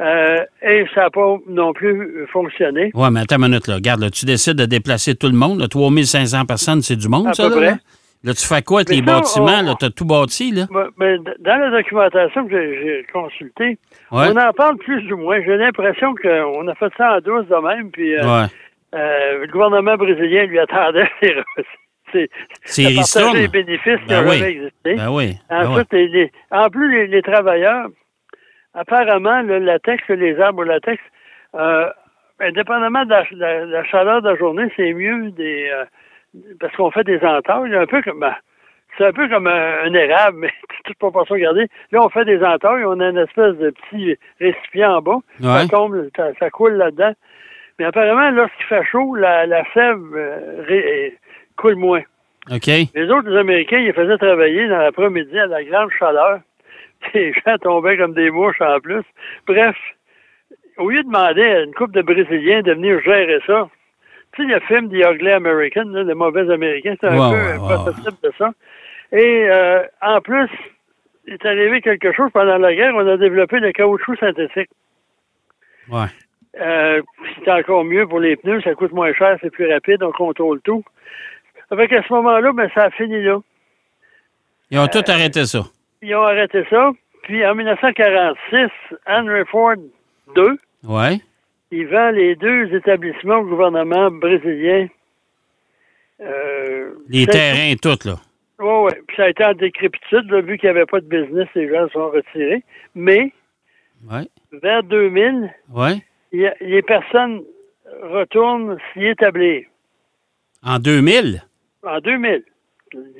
Euh, 0.00 0.38
et 0.62 0.86
ça 0.94 1.02
n'a 1.02 1.10
pas 1.10 1.36
non 1.46 1.74
plus 1.74 2.26
fonctionné. 2.32 2.90
Ouais, 2.94 3.10
mais 3.10 3.20
attends 3.20 3.36
une 3.36 3.48
minute, 3.50 3.68
là. 3.68 3.74
Regarde, 3.74 4.00
là, 4.00 4.08
tu 4.08 4.24
décides 4.24 4.56
de 4.56 4.64
déplacer 4.64 5.14
tout 5.14 5.28
le 5.28 5.36
monde. 5.36 5.60
Là, 5.60 5.68
3500 5.68 6.46
personnes, 6.46 6.80
c'est 6.80 6.96
du 6.96 7.08
monde, 7.08 7.26
À 7.28 7.34
ça, 7.34 7.50
peu 7.50 7.60
là, 7.60 7.72
près. 7.72 7.80
Là? 8.24 8.34
Tu 8.34 8.46
fais 8.46 8.62
quoi 8.62 8.80
avec 8.80 8.88
Mais 8.90 8.96
les 8.96 9.06
ça, 9.06 9.14
bâtiments? 9.14 9.60
on- 9.60 9.66
Là, 9.66 9.74
t'as 9.78 9.90
tout 9.90 10.04
bâti, 10.04 10.50
là? 10.52 10.66
Mais- 10.98 11.18
dans 11.38 11.56
la 11.56 11.70
documentation 11.70 12.46
que 12.46 12.52
j'ai 12.52 13.06
consultée, 13.12 13.78
Ouais. 14.12 14.26
on 14.32 14.36
en 14.36 14.52
parle 14.52 14.76
plus 14.78 15.10
ou 15.12 15.16
moins. 15.16 15.40
J'ai 15.44 15.56
l'impression 15.56 16.14
qu'on 16.14 16.66
a 16.68 16.74
fait 16.74 16.92
ça 16.96 17.16
en 17.16 17.20
douce 17.20 17.46
de 17.48 17.56
même, 17.68 17.90
puis 17.90 18.14
euh, 18.16 18.22
Ouais. 18.22 18.46
euh, 18.94 19.40
le 19.42 19.46
gouvernement 19.48 19.96
brésilien 19.96 20.44
lui 20.46 20.58
attendait 20.58 21.08
ses 22.64 22.82
de 22.82 22.98
ristourne. 22.98 23.36
les 23.36 23.48
bénéfices 23.48 24.00
qui 24.00 24.06
Ben 24.08 24.24
n'ont 24.24 24.30
oui. 24.30 24.42
existé. 24.42 24.94
Ben 24.96 25.08
oui. 25.10 25.36
ben 25.48 25.60
oui. 25.60 25.66
Ensuite, 25.66 25.92
les- 25.92 26.08
les- 26.08 26.32
en 26.50 26.68
plus, 26.68 26.90
les, 26.92 27.06
les 27.06 27.22
travailleurs, 27.22 27.86
apparemment, 28.74 29.42
le 29.42 29.58
latex, 29.58 30.02
les 30.08 30.38
arbres 30.40 30.60
au 30.60 30.64
latex, 30.64 31.00
euh, 31.54 31.88
indépendamment 32.40 33.04
de 33.04 33.10
la, 33.10 33.24
la- 33.32 33.64
la 33.66 33.84
chaleur 33.84 34.22
de 34.22 34.30
la 34.30 34.36
journée, 34.36 34.70
c'est 34.76 34.92
mieux 34.92 35.30
des 35.32 35.70
parce 36.60 36.74
qu'on 36.76 36.90
fait 36.90 37.04
des 37.04 37.20
entailles, 37.24 37.74
un 37.74 37.86
peu 37.86 38.02
comme 38.02 38.20
ben, 38.20 38.34
c'est 38.98 39.06
un 39.06 39.12
peu 39.12 39.28
comme 39.28 39.46
un, 39.46 39.84
un 39.84 39.94
érable, 39.94 40.38
mais 40.40 40.50
toute 40.84 40.98
proportion 40.98 41.36
gardée. 41.36 41.66
Là, 41.92 42.00
on 42.04 42.08
fait 42.08 42.24
des 42.24 42.42
entailles, 42.42 42.84
on 42.84 42.98
a 43.00 43.08
une 43.08 43.18
espèce 43.18 43.56
de 43.56 43.70
petit 43.70 44.16
récipient 44.40 44.96
en 44.96 45.00
bas, 45.02 45.18
Ouais. 45.40 45.62
ça 45.62 45.68
tombe, 45.68 46.08
ça, 46.16 46.28
ça 46.38 46.50
coule 46.50 46.74
là-dedans. 46.74 47.12
Mais 47.78 47.86
apparemment, 47.86 48.30
lorsqu'il 48.30 48.66
fait 48.66 48.84
chaud, 48.84 49.14
la, 49.14 49.46
la 49.46 49.64
sève 49.72 49.98
euh, 50.14 50.62
ré- 50.66 51.06
euh, 51.06 51.16
coule 51.56 51.76
moins. 51.76 52.02
OK. 52.50 52.66
Les 52.66 53.10
autres 53.10 53.34
Américains, 53.36 53.78
ils 53.78 53.92
faisaient 53.92 54.18
travailler 54.18 54.68
dans 54.68 54.78
l'après-midi 54.78 55.38
à 55.38 55.46
la 55.46 55.62
grande 55.64 55.90
chaleur. 55.98 56.40
Les 57.14 57.32
gens 57.32 57.56
tombaient 57.58 57.96
comme 57.96 58.12
des 58.14 58.30
mouches 58.30 58.60
en 58.60 58.80
plus. 58.80 59.02
Bref, 59.46 59.76
au 60.78 60.90
lieu 60.90 61.02
de 61.02 61.06
demander 61.06 61.42
à 61.42 61.60
une 61.62 61.72
couple 61.74 61.92
de 61.92 62.02
Brésiliens 62.02 62.62
de 62.62 62.72
venir 62.72 63.00
gérer 63.02 63.40
ça, 63.46 63.68
tu 64.34 64.46
sais, 64.46 64.52
le 64.52 64.60
film 64.60 64.88
The 64.88 65.04
Ugly 65.14 65.30
American, 65.30 65.84
là, 65.86 66.02
le 66.02 66.14
mauvais 66.14 66.50
Américain, 66.50 66.94
c'est 67.00 67.08
un 67.08 67.10
peu 67.10 67.36
ouais, 67.36 67.52
un 67.52 67.58
prototype 67.58 68.22
de 68.22 68.32
ça. 68.38 68.50
Et 69.12 69.48
euh, 69.50 69.82
en 70.02 70.20
plus, 70.20 70.48
il 71.26 71.34
est 71.34 71.46
arrivé 71.46 71.80
quelque 71.80 72.12
chose 72.12 72.30
pendant 72.32 72.58
la 72.58 72.74
guerre, 72.74 72.94
on 72.94 73.06
a 73.06 73.16
développé 73.16 73.58
le 73.58 73.72
caoutchouc 73.72 74.16
synthétique. 74.16 74.70
Ouais. 75.90 76.06
Euh, 76.60 77.02
c'est 77.44 77.50
encore 77.50 77.84
mieux 77.84 78.06
pour 78.06 78.20
les 78.20 78.36
pneus, 78.36 78.60
ça 78.62 78.74
coûte 78.74 78.92
moins 78.92 79.12
cher, 79.14 79.36
c'est 79.40 79.50
plus 79.50 79.70
rapide, 79.72 80.02
on 80.02 80.12
contrôle 80.12 80.60
tout. 80.62 80.84
Avec 81.70 81.92
à 81.92 82.02
ce 82.02 82.12
moment-là, 82.12 82.52
ben, 82.52 82.68
ça 82.74 82.84
a 82.84 82.90
fini 82.90 83.22
là. 83.22 83.38
Ils 84.70 84.78
ont 84.78 84.86
tout 84.88 85.04
arrêté 85.08 85.44
ça. 85.46 85.64
Ils 86.02 86.14
ont 86.14 86.22
arrêté 86.22 86.64
ça. 86.70 86.90
Puis 87.22 87.44
en 87.46 87.54
1946, 87.54 88.70
Henry 89.06 89.44
Ford 89.46 89.76
II, 90.36 90.58
Ouais. 90.84 91.20
Il 91.70 91.86
vend 91.88 92.10
les 92.10 92.34
deux 92.36 92.74
établissements 92.74 93.36
au 93.38 93.44
gouvernement 93.44 94.10
brésilien. 94.10 94.88
Euh, 96.20 96.90
Les 97.08 97.26
terrains, 97.26 97.74
tout, 97.80 97.98
là. 98.06 98.14
Oui, 98.58 98.84
oui. 98.84 98.92
Puis 99.08 99.16
ça 99.16 99.24
a 99.24 99.28
été 99.30 99.44
en 99.44 99.54
décrépitude, 99.54 100.30
là, 100.30 100.40
vu 100.42 100.58
qu'il 100.58 100.70
n'y 100.70 100.76
avait 100.76 100.86
pas 100.86 101.00
de 101.00 101.06
business, 101.06 101.48
les 101.54 101.68
gens 101.68 101.86
se 101.86 101.92
sont 101.94 102.10
retirés. 102.10 102.62
Mais, 102.94 103.32
Ouais. 104.10 104.26
vers 104.52 104.82
2000, 104.82 105.50
Ouais. 105.72 105.96
il 106.32 106.40
y 106.40 106.46
a- 106.46 106.54
les 106.60 106.82
personnes 106.82 107.42
retournent 108.02 108.76
s'y 108.92 109.06
établir. 109.06 109.64
En 110.62 110.78
2000? 110.78 111.42
En 111.82 111.98
2000. 112.00 112.44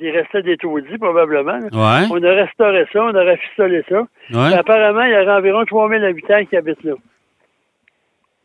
Il 0.01 0.09
restait 0.11 0.43
des 0.43 0.57
taudis, 0.57 0.97
probablement. 0.97 1.57
Ouais. 1.71 2.05
On 2.11 2.21
a 2.23 2.33
restauré 2.33 2.85
ça, 2.91 3.03
on 3.05 3.15
a 3.15 3.23
rafistolé 3.23 3.83
ça. 3.89 4.05
Apparemment, 4.59 5.03
il 5.03 5.11
y 5.11 5.15
aurait 5.15 5.31
environ 5.37 5.65
3000 5.65 6.03
habitants 6.03 6.43
qui 6.45 6.57
habitent 6.57 6.83
là. 6.83 6.93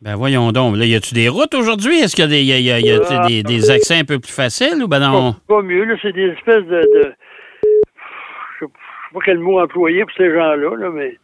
Ben 0.02 0.14
voyons 0.14 0.52
donc. 0.52 0.76
Là, 0.76 0.84
y 0.84 0.94
a-tu 0.94 1.14
des 1.14 1.28
routes 1.28 1.54
aujourd'hui? 1.54 1.98
Est-ce 2.00 2.14
qu'il 2.14 2.24
y 2.24 2.26
a, 2.26 2.30
des, 2.30 2.42
y 2.42 2.52
a- 2.52 2.58
y 2.58 2.70
a- 2.70 2.80
y 2.80 2.90
a 2.90 3.26
des, 3.28 3.42
des 3.42 3.70
accès 3.70 3.98
un 3.98 4.04
peu 4.04 4.18
plus 4.18 4.32
faciles 4.32 4.82
ou 4.82 4.88
ben 4.88 4.98
non? 5.00 5.32
Pas, 5.32 5.56
pas 5.56 5.62
mieux, 5.62 5.84
là. 5.84 5.94
C'est 6.02 6.12
des 6.12 6.26
espèces 6.28 6.64
de. 6.66 6.80
de- 6.80 7.12
je 8.60 8.66
sais 8.66 8.72
pas 9.14 9.20
quel 9.24 9.38
mot 9.38 9.58
employer 9.60 10.02
pour 10.02 10.12
ces 10.16 10.30
gens-là, 10.30 10.76
là, 10.76 10.90
mais 10.92 11.16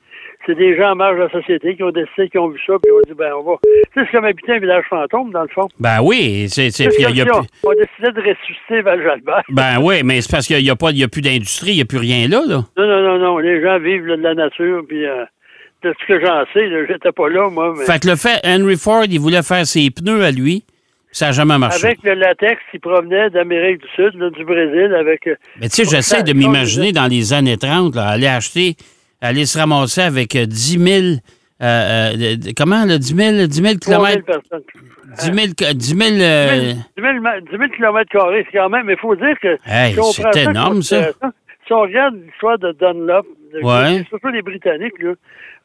c'est 0.46 0.54
des 0.56 0.74
gens 0.76 0.92
en 0.92 0.96
marge 0.96 1.18
de 1.18 1.22
la 1.24 1.30
société 1.30 1.76
qui 1.76 1.82
ont 1.82 1.90
décidé, 1.90 2.28
qui 2.30 2.38
ont 2.38 2.48
vu 2.48 2.58
ça, 2.66 2.72
puis 2.82 2.90
ont 2.90 3.00
dit, 3.06 3.14
ben, 3.14 3.32
on 3.38 3.42
va. 3.42 3.52
Tu 3.62 3.70
sais, 4.00 4.06
c'est 4.06 4.16
comme 4.16 4.24
habiter 4.24 4.52
un 4.52 4.58
village 4.58 4.84
fantôme, 4.88 5.30
dans 5.32 5.42
le 5.42 5.48
fond. 5.48 5.68
Ben 5.78 6.00
oui. 6.02 6.46
C'est, 6.48 6.70
c'est, 6.70 6.88
puis 6.88 7.02
y 7.02 7.20
a- 7.20 7.24
a 7.24 7.38
on, 7.38 7.68
on 7.68 7.72
décidait 7.74 8.10
de 8.12 8.20
ressusciter 8.28 8.80
Val-Jalbert. 8.80 9.42
ben 9.50 9.78
oui, 9.82 9.96
mais 10.02 10.20
c'est 10.22 10.30
parce 10.32 10.46
qu'il 10.46 10.62
n'y 10.62 10.70
a, 10.70 10.76
pas- 10.76 10.90
y 10.92 11.04
a 11.04 11.08
plus 11.08 11.20
d'industrie, 11.22 11.72
il 11.72 11.76
n'y 11.76 11.82
a 11.82 11.84
plus 11.84 11.98
rien 11.98 12.26
là, 12.26 12.40
là. 12.48 12.62
Non, 12.78 12.86
non, 12.88 13.02
non, 13.02 13.18
non. 13.18 13.38
Les 13.38 13.60
gens 13.62 13.78
vivent 13.78 14.06
là, 14.06 14.16
de 14.16 14.22
la 14.22 14.34
nature, 14.34 14.82
puis 14.88 15.04
euh, 15.06 15.24
de 15.82 15.94
ce 16.00 16.06
que 16.06 16.20
j'en 16.24 16.44
sais, 16.52 16.86
j'étais 16.88 17.12
pas 17.12 17.28
là, 17.28 17.48
moi, 17.50 17.74
mais 17.76 17.84
Fait 17.84 18.00
que 18.00 18.08
le 18.08 18.16
fait, 18.16 18.40
Henry 18.44 18.76
Ford, 18.76 19.04
il 19.08 19.18
voulait 19.20 19.42
faire 19.42 19.66
ses 19.66 19.90
pneus 19.90 20.22
à 20.24 20.30
lui, 20.30 20.64
ça 21.10 21.26
n'a 21.26 21.32
jamais 21.32 21.58
marché. 21.58 21.84
avec 21.86 22.02
le 22.04 22.14
latex, 22.14 22.60
il 22.72 22.80
provenait 22.80 23.30
d'Amérique 23.30 23.82
du 23.82 23.88
Sud, 23.94 24.14
là, 24.18 24.30
du 24.30 24.44
Brésil, 24.44 24.94
avec. 24.98 25.26
euh, 25.26 25.34
Mais 25.60 25.68
tu 25.68 25.76
sais, 25.76 25.84
j'essaie 25.84 26.22
de 26.22 26.32
m'imaginer 26.32 26.92
dans 26.92 27.06
les 27.06 27.32
années 27.32 27.56
30, 27.58 27.94
là, 27.96 28.08
aller 28.08 28.26
acheter, 28.28 28.76
aller 29.20 29.44
se 29.46 29.58
ramasser 29.58 30.00
avec 30.02 30.34
euh, 30.36 30.46
10 30.46 30.78
000, 30.78 30.86
euh, 31.02 31.16
euh, 31.62 32.12
de- 32.12 32.34
de- 32.48 32.52
comment, 32.56 32.84
là, 32.84 32.98
10 32.98 33.14
000, 33.14 33.46
10 33.46 33.54
000 33.54 33.74
3000 33.78 33.78
kilomètres, 33.80 34.24
personnes. 34.24 34.62
10 35.18 35.24
000, 35.26 35.46
co- 35.58 35.74
10 35.74 35.86
000, 35.96 36.10
euh, 36.22 36.72
10 36.96 37.02
000, 37.02 37.12
10 37.50 37.58
000 37.58 37.70
kilomètres 37.76 38.10
carrés, 38.10 38.46
c'est 38.50 38.56
quand 38.58 38.70
même, 38.70 38.86
mais 38.86 38.94
il 38.94 38.98
faut 38.98 39.14
dire 39.14 39.36
que. 39.42 39.58
Hey, 39.66 39.92
si 39.92 40.00
on 40.00 40.04
c'est 40.12 40.36
énorme, 40.44 40.82
ça. 40.82 41.10
Si 41.72 41.76
on 41.76 41.80
regarde 41.80 42.16
l'histoire 42.16 42.58
de 42.58 42.72
Dunlop, 42.72 43.26
de- 43.54 44.04
surtout 44.10 44.28
les 44.28 44.42
Britanniques, 44.42 45.02
là, 45.02 45.14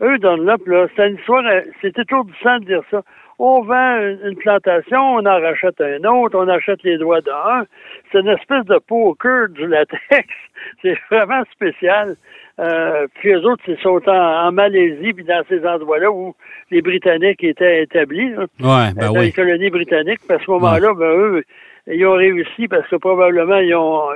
eux, 0.04 0.18
Dunlop, 0.20 0.66
là, 0.66 0.88
c'est 0.96 1.10
une 1.10 1.18
histoire, 1.18 1.46
euh, 1.46 1.60
c'est 1.82 2.00
étourdissant 2.00 2.60
de 2.60 2.64
dire 2.64 2.82
ça. 2.90 3.02
On 3.40 3.62
vend 3.62 4.00
une, 4.24 4.38
plantation, 4.38 5.00
on 5.00 5.26
en 5.26 5.42
rachète 5.42 5.82
un 5.82 6.02
autre, 6.06 6.40
on 6.40 6.48
achète 6.48 6.82
les 6.84 6.98
droits 6.98 7.20
d'un. 7.20 7.66
C'est 8.10 8.20
une 8.22 8.30
espèce 8.30 8.64
de 8.68 8.80
poker 8.88 9.50
du 9.50 9.68
latex. 9.68 10.00
C'est 10.82 10.98
vraiment 11.12 11.44
spécial. 11.52 12.16
Euh, 12.60 13.06
puis 13.16 13.34
eux 13.34 13.44
autres, 13.46 13.64
ils 13.68 13.78
sont 13.80 14.02
en, 14.08 14.48
en 14.48 14.52
Malaisie, 14.54 15.12
puis 15.12 15.26
dans 15.26 15.44
ces 15.50 15.64
endroits-là 15.68 16.10
où 16.10 16.36
les 16.72 16.82
Britanniques 16.82 17.44
étaient 17.44 17.84
établis. 17.84 18.30
là 18.30 18.46
ouais, 18.62 18.94
ben 18.96 19.08
dans 19.08 19.12
les 19.12 19.20
oui. 19.28 19.34
colonies 19.34 19.70
britanniques. 19.70 20.22
Puis 20.26 20.38
à 20.38 20.40
ce 20.40 20.50
moment-là, 20.52 20.94
ben, 20.94 21.06
eux, 21.06 21.44
ils 21.88 22.06
ont 22.06 22.13
réussi 22.13 22.67
parce 22.67 22.88
que 22.89 22.96
probablement, 22.98 23.58
ils 23.58 23.74
ont, 23.75 24.12
euh, 24.12 24.15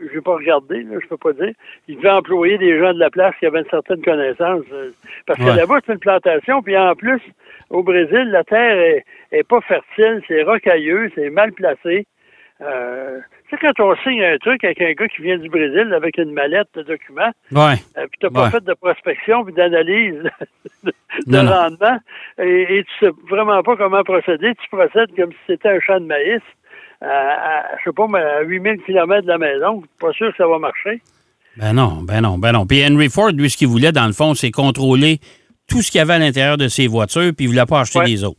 je 0.00 0.14
vais 0.14 0.20
pas 0.20 0.34
regardé, 0.34 0.86
je 0.90 1.06
peux 1.06 1.16
pas 1.16 1.32
dire, 1.34 1.52
ils 1.88 1.96
devaient 1.96 2.10
employer 2.10 2.56
des 2.58 2.78
gens 2.78 2.92
de 2.94 2.98
la 2.98 3.10
place 3.10 3.34
qui 3.38 3.46
avaient 3.46 3.60
une 3.60 3.68
certaine 3.70 4.02
connaissance. 4.02 4.62
euh, 4.72 4.90
Parce 5.26 5.38
que 5.38 5.44
Ouais. 5.44 5.56
là-bas, 5.56 5.78
c'est 5.86 5.92
une 5.92 5.98
plantation, 5.98 6.62
puis 6.62 6.76
en 6.78 6.94
plus, 6.94 7.20
au 7.70 7.82
Brésil, 7.82 8.30
la 8.30 8.42
terre 8.44 8.78
est, 8.78 9.04
est 9.32 9.46
pas 9.46 9.60
fertile, 9.60 10.22
c'est 10.28 10.42
rocailleux, 10.42 11.10
c'est 11.14 11.30
mal 11.30 11.52
placé. 11.52 12.06
Euh, 12.62 13.18
tu 13.48 13.56
sais, 13.56 13.66
quand 13.74 13.80
on 13.84 13.96
signe 14.02 14.22
un 14.22 14.36
truc 14.38 14.62
avec 14.64 14.80
un 14.82 14.92
gars 14.92 15.08
qui 15.08 15.22
vient 15.22 15.38
du 15.38 15.48
Brésil 15.48 15.92
avec 15.94 16.18
une 16.18 16.32
mallette 16.32 16.68
de 16.74 16.82
documents, 16.82 17.32
Ouais. 17.52 17.74
euh, 17.96 18.06
puis 18.06 18.18
tu 18.20 18.26
n'as 18.26 18.30
pas 18.30 18.44
Ouais. 18.44 18.50
fait 18.50 18.64
de 18.64 18.74
prospection 18.74 19.44
puis 19.44 19.54
d'analyse 19.54 20.22
de, 20.84 20.92
de 21.26 21.36
Non, 21.36 21.44
non. 21.44 21.50
rendement 21.52 21.98
et, 22.38 22.78
et 22.78 22.84
tu 22.84 22.90
sais 23.06 23.10
vraiment 23.30 23.62
pas 23.62 23.76
comment 23.76 24.02
procéder. 24.04 24.52
Tu 24.56 24.68
procèdes 24.70 25.14
comme 25.16 25.32
si 25.32 25.38
c'était 25.46 25.70
un 25.70 25.80
champ 25.80 26.00
de 26.00 26.06
maïs 26.06 26.42
à, 27.00 27.06
à, 27.06 27.76
je 27.78 27.84
sais 27.90 27.94
pas, 27.94 28.06
mais 28.08 28.18
à 28.20 28.42
8000 28.42 28.80
km 28.86 29.22
de 29.22 29.28
la 29.28 29.38
maison. 29.38 29.82
Pas 30.00 30.12
sûr 30.12 30.30
que 30.30 30.36
ça 30.36 30.46
va 30.46 30.58
marcher. 30.58 31.00
Ben 31.56 31.72
non, 31.72 32.02
ben 32.02 32.20
non, 32.20 32.38
ben 32.38 32.52
non. 32.52 32.66
Puis 32.66 32.84
Henry 32.86 33.08
Ford, 33.08 33.30
lui, 33.32 33.50
ce 33.50 33.56
qu'il 33.56 33.68
voulait, 33.68 33.92
dans 33.92 34.06
le 34.06 34.12
fond, 34.12 34.34
c'est 34.34 34.50
contrôler 34.50 35.18
tout 35.68 35.82
ce 35.82 35.90
qu'il 35.90 35.98
y 35.98 36.02
avait 36.02 36.14
à 36.14 36.18
l'intérieur 36.18 36.56
de 36.56 36.68
ses 36.68 36.86
voitures, 36.86 37.32
puis 37.36 37.46
il 37.46 37.48
voulait 37.48 37.66
pas 37.66 37.80
acheter 37.80 37.98
Ouais. 38.00 38.06
les 38.06 38.24
autres. 38.24 38.38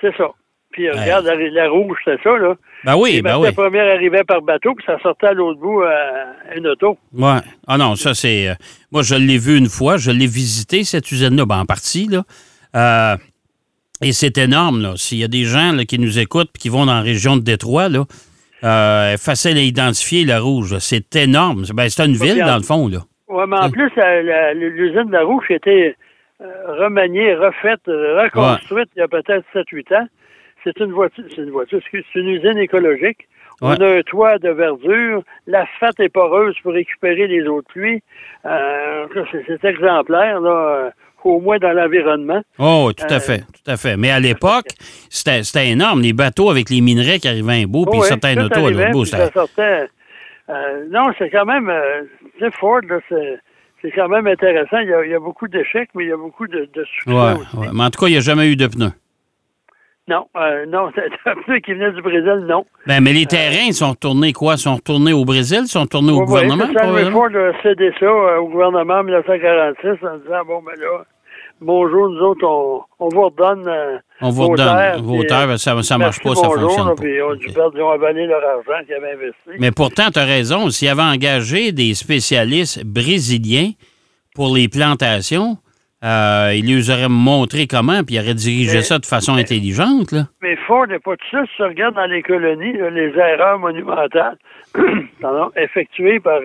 C'est 0.00 0.14
ça. 0.16 0.26
Puis 0.72 0.88
euh, 0.88 0.92
regarde, 0.92 1.24
la, 1.24 1.34
la 1.36 1.68
rouge, 1.70 1.96
c'est 2.04 2.22
ça, 2.22 2.36
là. 2.36 2.54
Ben 2.84 2.94
oui, 2.96 3.22
ben 3.22 3.38
oui. 3.38 3.46
La 3.46 3.52
première 3.52 3.86
arrivait 3.94 4.24
par 4.24 4.42
bateau, 4.42 4.74
puis 4.74 4.84
ça 4.86 4.98
sortait 5.02 5.28
à 5.28 5.32
l'autre 5.32 5.58
bout 5.58 5.80
à 5.82 6.54
une 6.56 6.66
auto. 6.66 6.98
Ouais. 7.14 7.38
Ah 7.66 7.78
non, 7.78 7.96
ça 7.96 8.12
c'est. 8.14 8.48
euh, 8.50 8.54
moi, 8.92 9.02
je 9.02 9.14
l'ai 9.14 9.38
vu 9.38 9.56
une 9.56 9.68
fois, 9.70 9.96
je 9.96 10.10
l'ai 10.10 10.26
visité, 10.26 10.84
cette 10.84 11.10
usine-là, 11.10 11.46
ben, 11.46 11.60
en 11.60 11.64
partie, 11.64 12.06
là. 12.08 12.22
Euh, 12.76 13.16
et 14.02 14.12
c'est 14.12 14.36
énorme, 14.38 14.82
là. 14.82 14.92
S'il 14.96 15.18
y 15.18 15.24
a 15.24 15.28
des 15.28 15.44
gens 15.44 15.72
là, 15.72 15.84
qui 15.84 15.98
nous 15.98 16.18
écoutent 16.18 16.50
et 16.54 16.58
qui 16.58 16.68
vont 16.68 16.86
dans 16.86 16.94
la 16.94 17.00
région 17.02 17.36
de 17.36 17.42
Détroit, 17.42 17.88
là, 17.88 18.04
euh, 18.64 19.16
facile 19.16 19.56
à 19.58 19.60
identifier 19.62 20.24
la 20.24 20.40
rouge. 20.40 20.76
C'est 20.78 21.14
énorme. 21.16 21.64
Ben, 21.74 21.88
c'est 21.88 22.04
une 22.04 22.14
ville, 22.14 22.38
dans 22.44 22.56
le 22.56 22.62
fond, 22.62 22.88
là. 22.88 22.98
Ouais, 23.28 23.44
mais 23.46 23.56
en 23.56 23.68
Mm. 23.68 23.72
plus, 23.72 23.90
l'usine 24.54 25.04
de 25.06 25.12
la 25.12 25.22
rouge 25.24 25.46
était 25.50 25.96
euh, 26.42 26.46
remaniée, 26.78 27.34
refaite, 27.34 27.80
reconstruite 27.86 28.88
il 28.96 29.00
y 29.00 29.02
a 29.02 29.08
peut-être 29.08 29.44
7-8 29.54 29.92
ans. 29.94 30.06
C'est 30.64 30.78
une 30.80 30.92
voiture, 30.92 31.24
c'est 31.30 31.42
une 31.42 31.50
voiture, 31.50 31.80
c'est 31.90 32.04
une 32.14 32.28
usine 32.28 32.58
écologique. 32.58 33.26
On 33.62 33.70
a 33.72 33.88
un 33.98 34.02
toit 34.02 34.38
de 34.38 34.50
verdure, 34.50 35.22
l'asphalte 35.46 35.98
est 36.00 36.10
poreuse 36.10 36.54
pour 36.62 36.72
récupérer 36.74 37.26
les 37.26 37.42
eaux 37.48 37.62
de 37.62 37.66
pluie. 37.66 38.02
Euh, 38.44 39.06
c'est 39.48 39.64
exemplaire, 39.64 40.40
là, 40.40 40.90
euh, 41.24 41.28
au 41.30 41.40
moins 41.40 41.58
dans 41.58 41.72
l'environnement. 41.72 42.42
Oh, 42.58 42.90
tout 42.96 43.04
à 43.08 43.14
Euh, 43.14 43.20
fait, 43.20 43.38
tout 43.38 43.70
à 43.70 43.76
fait. 43.76 43.96
Mais 43.96 44.10
à 44.10 44.20
l'époque, 44.20 44.66
c'était 45.08 45.42
c'était 45.42 45.68
énorme. 45.68 46.00
Les 46.02 46.12
bateaux 46.12 46.50
avec 46.50 46.70
les 46.70 46.80
minerais 46.80 47.18
qui 47.18 47.28
arrivaient 47.28 47.62
un 47.62 47.66
bout, 47.66 47.86
puis 47.86 47.98
ils 47.98 48.02
Ouais, 48.02 48.08
sortaient 48.08 48.28
un 48.28 48.34
tout 48.36 48.40
auto 48.58 48.66
à 48.66 48.70
l'autre 48.70 48.90
bout. 48.92 49.04
ça 49.04 49.30
sortait. 49.32 49.88
Euh, 50.48 50.84
non, 50.90 51.06
c'est 51.18 51.30
quand 51.30 51.44
même, 51.44 51.68
euh, 51.68 52.02
Ford, 52.60 52.80
là, 52.88 53.00
c'est, 53.08 53.38
c'est 53.82 53.90
quand 53.90 54.08
même 54.08 54.26
intéressant. 54.28 54.78
Il 54.78 54.88
y, 54.88 54.94
a, 54.94 55.04
il 55.04 55.10
y 55.10 55.14
a 55.14 55.18
beaucoup 55.18 55.48
d'échecs, 55.48 55.88
mais 55.94 56.04
il 56.04 56.08
y 56.08 56.12
a 56.12 56.16
beaucoup 56.16 56.46
de, 56.46 56.68
de 56.72 56.84
succès 56.84 57.10
Ouais, 57.10 57.32
aussi. 57.32 57.56
ouais. 57.56 57.66
Mais 57.72 57.82
en 57.82 57.90
tout 57.90 57.98
cas, 58.00 58.06
il 58.06 58.12
n'y 58.12 58.18
a 58.18 58.20
jamais 58.20 58.46
eu 58.48 58.54
de 58.56 58.66
pneus. 58.68 58.92
Non, 60.08 60.26
euh, 60.36 60.66
non, 60.66 60.90
c'est 60.94 61.30
un 61.30 61.34
pneu 61.42 61.58
qui 61.58 61.72
venait 61.74 61.90
du 61.92 62.00
Brésil, 62.02 62.44
non. 62.48 62.64
Ben, 62.86 63.02
mais 63.02 63.12
les 63.12 63.26
terrains, 63.26 63.66
ils 63.68 63.74
sont 63.74 63.90
retournés 63.90 64.32
quoi? 64.32 64.54
Ils 64.54 64.58
sont 64.58 64.76
retournés 64.76 65.12
au 65.12 65.24
Brésil? 65.24 65.60
Ils 65.62 65.68
sont 65.68 65.80
retournés 65.82 66.12
au 66.12 66.20
Ouais, 66.20 66.26
gouvernement? 66.26 66.68
probablement? 66.72 67.10
Ford 67.10 67.30
a 67.34 67.62
cédé 67.62 67.90
ça 67.98 68.06
euh, 68.06 68.38
au 68.38 68.48
gouvernement 68.48 68.94
en 68.94 69.02
1946 69.04 69.88
en 70.06 70.18
disant, 70.18 70.44
bon, 70.46 70.62
ben 70.62 70.80
là, 70.80 71.04
bonjour, 71.60 72.08
nous 72.08 72.20
autres, 72.20 72.46
on, 72.46 72.82
on 73.00 73.08
vous 73.08 73.22
redonne 73.22 73.66
euh, 73.66 73.98
On 74.20 74.30
vous 74.30 74.46
redonne 74.48 74.66
terres, 74.66 75.02
vos 75.02 75.18
puis, 75.18 75.26
terres, 75.26 75.50
euh, 75.50 75.56
ça 75.56 75.74
ne 75.74 75.98
marche 75.98 76.22
pas, 76.22 76.34
ça 76.36 76.46
bonjour, 76.46 76.60
fonctionne 76.70 76.86
là, 76.86 76.94
pas. 76.94 77.02
Puis 77.02 77.22
on 77.22 77.70
ils 77.74 77.82
ont 77.82 77.90
avalé 77.90 78.26
leur 78.26 78.44
argent 78.44 78.84
qu'ils 78.86 78.94
avaient 78.94 79.12
investi. 79.12 79.50
Mais 79.58 79.72
pourtant, 79.72 80.10
tu 80.12 80.20
as 80.20 80.24
raison. 80.24 80.70
S'il 80.70 80.88
avait 80.88 81.02
engagé 81.02 81.72
des 81.72 81.94
spécialistes 81.94 82.84
brésiliens 82.84 83.70
pour 84.36 84.54
les 84.54 84.68
plantations, 84.68 85.56
euh, 86.04 86.52
il 86.54 86.66
lui 86.66 86.90
aurait 86.90 87.08
montré 87.08 87.66
comment, 87.66 88.02
puis 88.04 88.16
il 88.16 88.20
aurait 88.20 88.34
dirigé 88.34 88.78
Mais- 88.78 88.82
ça 88.82 88.98
de 88.98 89.06
façon 89.06 89.34
intelligente. 89.36 90.12
Là. 90.12 90.24
Mais 90.42 90.56
Ford 90.66 90.86
n'est 90.86 90.98
pas 90.98 91.16
tout 91.16 91.26
ça. 91.30 91.42
Si 91.46 91.56
tu 91.56 91.62
regardes 91.62 91.94
dans 91.94 92.06
les 92.06 92.22
colonies, 92.22 92.74
là, 92.76 92.90
les 92.90 93.16
erreurs 93.16 93.58
monumentales 93.58 94.36
pardon, 95.20 95.50
effectuées 95.56 96.20
par 96.20 96.40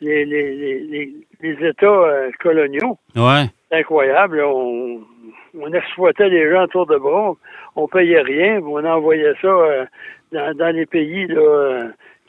les, 0.00 0.24
les, 0.24 0.54
les, 0.56 0.80
les, 0.80 1.12
les 1.42 1.68
États 1.68 1.86
euh, 1.86 2.30
coloniaux, 2.42 2.98
Ouais. 3.14 3.44
c'est 3.70 3.78
incroyable. 3.78 4.38
là. 4.38 4.48
On, 4.48 5.00
on 5.58 5.72
exploitait 5.72 6.28
les 6.28 6.50
gens 6.50 6.64
autour 6.64 6.86
de 6.86 6.96
bras. 6.96 7.32
On 7.76 7.88
payait 7.88 8.20
rien. 8.22 8.60
On 8.62 8.84
envoyait 8.84 9.32
ça 9.42 9.48
euh, 9.48 9.84
dans, 10.32 10.54
dans 10.56 10.74
les 10.74 10.86
pays 10.86 11.26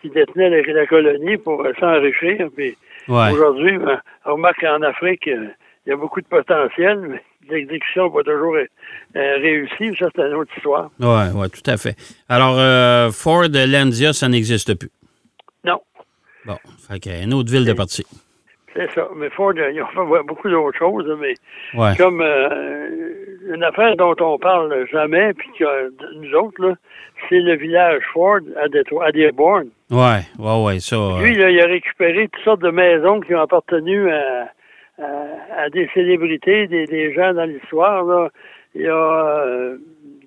qui 0.02 0.10
détenaient 0.10 0.50
la, 0.50 0.62
la 0.74 0.86
colonie 0.86 1.38
pour 1.38 1.66
s'enrichir. 1.80 2.48
Puis 2.56 2.78
Ouais. 3.10 3.32
aujourd'hui, 3.32 3.78
ben, 3.78 4.02
on 4.26 4.34
remarque 4.34 4.60
qu'en 4.60 4.82
Afrique, 4.82 5.30
il 5.88 5.92
y 5.92 5.94
a 5.94 5.96
beaucoup 5.96 6.20
de 6.22 6.28
potentiel, 6.28 7.00
mais 7.00 7.24
l'exécution 7.50 8.12
pas 8.12 8.22
toujours 8.24 8.56
euh, 8.56 8.66
réussi. 9.16 9.96
Ça, 9.98 10.08
c'est 10.14 10.22
une 10.22 10.34
autre 10.34 10.52
histoire. 10.58 10.90
Oui, 11.00 11.08
ouais, 11.34 11.48
tout 11.50 11.70
à 11.72 11.78
fait. 11.78 11.96
Alors, 12.28 12.56
euh, 12.60 13.10
Ford, 13.12 13.46
Landia, 13.48 14.12
ça 14.12 14.28
n'existe 14.28 14.78
plus. 14.78 14.90
Non. 15.64 15.80
Bon, 16.46 16.58
fait 16.88 17.00
qu'il 17.00 17.14
y 17.14 17.16
a 17.16 17.24
une 17.24 17.34
autre 17.34 17.50
ville 17.50 17.66
de 17.66 17.72
partie. 17.74 18.06
C'est 18.76 18.92
ça. 18.94 19.08
Mais 19.16 19.30
Ford, 19.30 19.54
euh, 19.58 19.72
ils 19.72 19.82
ont 19.82 19.88
fait 19.88 20.24
beaucoup 20.28 20.50
d'autres 20.50 20.78
choses, 20.78 21.08
mais 21.20 21.34
Ouais. 21.74 21.96
comme 21.98 22.22
euh, 22.22 22.90
une 23.56 23.64
affaire 23.64 23.96
dont 23.96 24.14
on 24.20 24.38
parle 24.38 24.86
jamais, 24.92 25.34
puis 25.34 25.50
que 25.58 25.94
nous 26.16 26.34
autres, 26.36 26.76
c'est 27.30 27.40
le 27.40 27.56
village 27.56 28.02
Ford 28.14 28.40
à, 28.58 28.66
à 29.06 29.12
Dearborn. 29.14 29.70
Ouais, 29.90 30.20
ouais, 30.38 30.64
ouais, 30.66 30.80
ça. 30.82 30.98
Lui, 31.22 31.34
là, 31.36 31.50
il 31.50 31.60
a 31.62 31.66
récupéré 31.66 32.28
toutes 32.28 32.44
sortes 32.44 32.62
de 32.62 32.72
maisons 32.72 33.22
qui 33.22 33.34
ont 33.34 33.42
appartenu 33.42 34.12
à, 34.12 34.50
à, 35.02 35.64
à 35.64 35.70
des 35.70 35.90
célébrités, 35.94 36.68
des, 36.68 36.86
des 36.86 37.14
gens 37.14 37.34
dans 37.34 37.46
l'histoire. 37.46 38.30
Il 38.76 38.82
y 38.82 38.88
a 38.88 38.94
euh, 38.94 39.78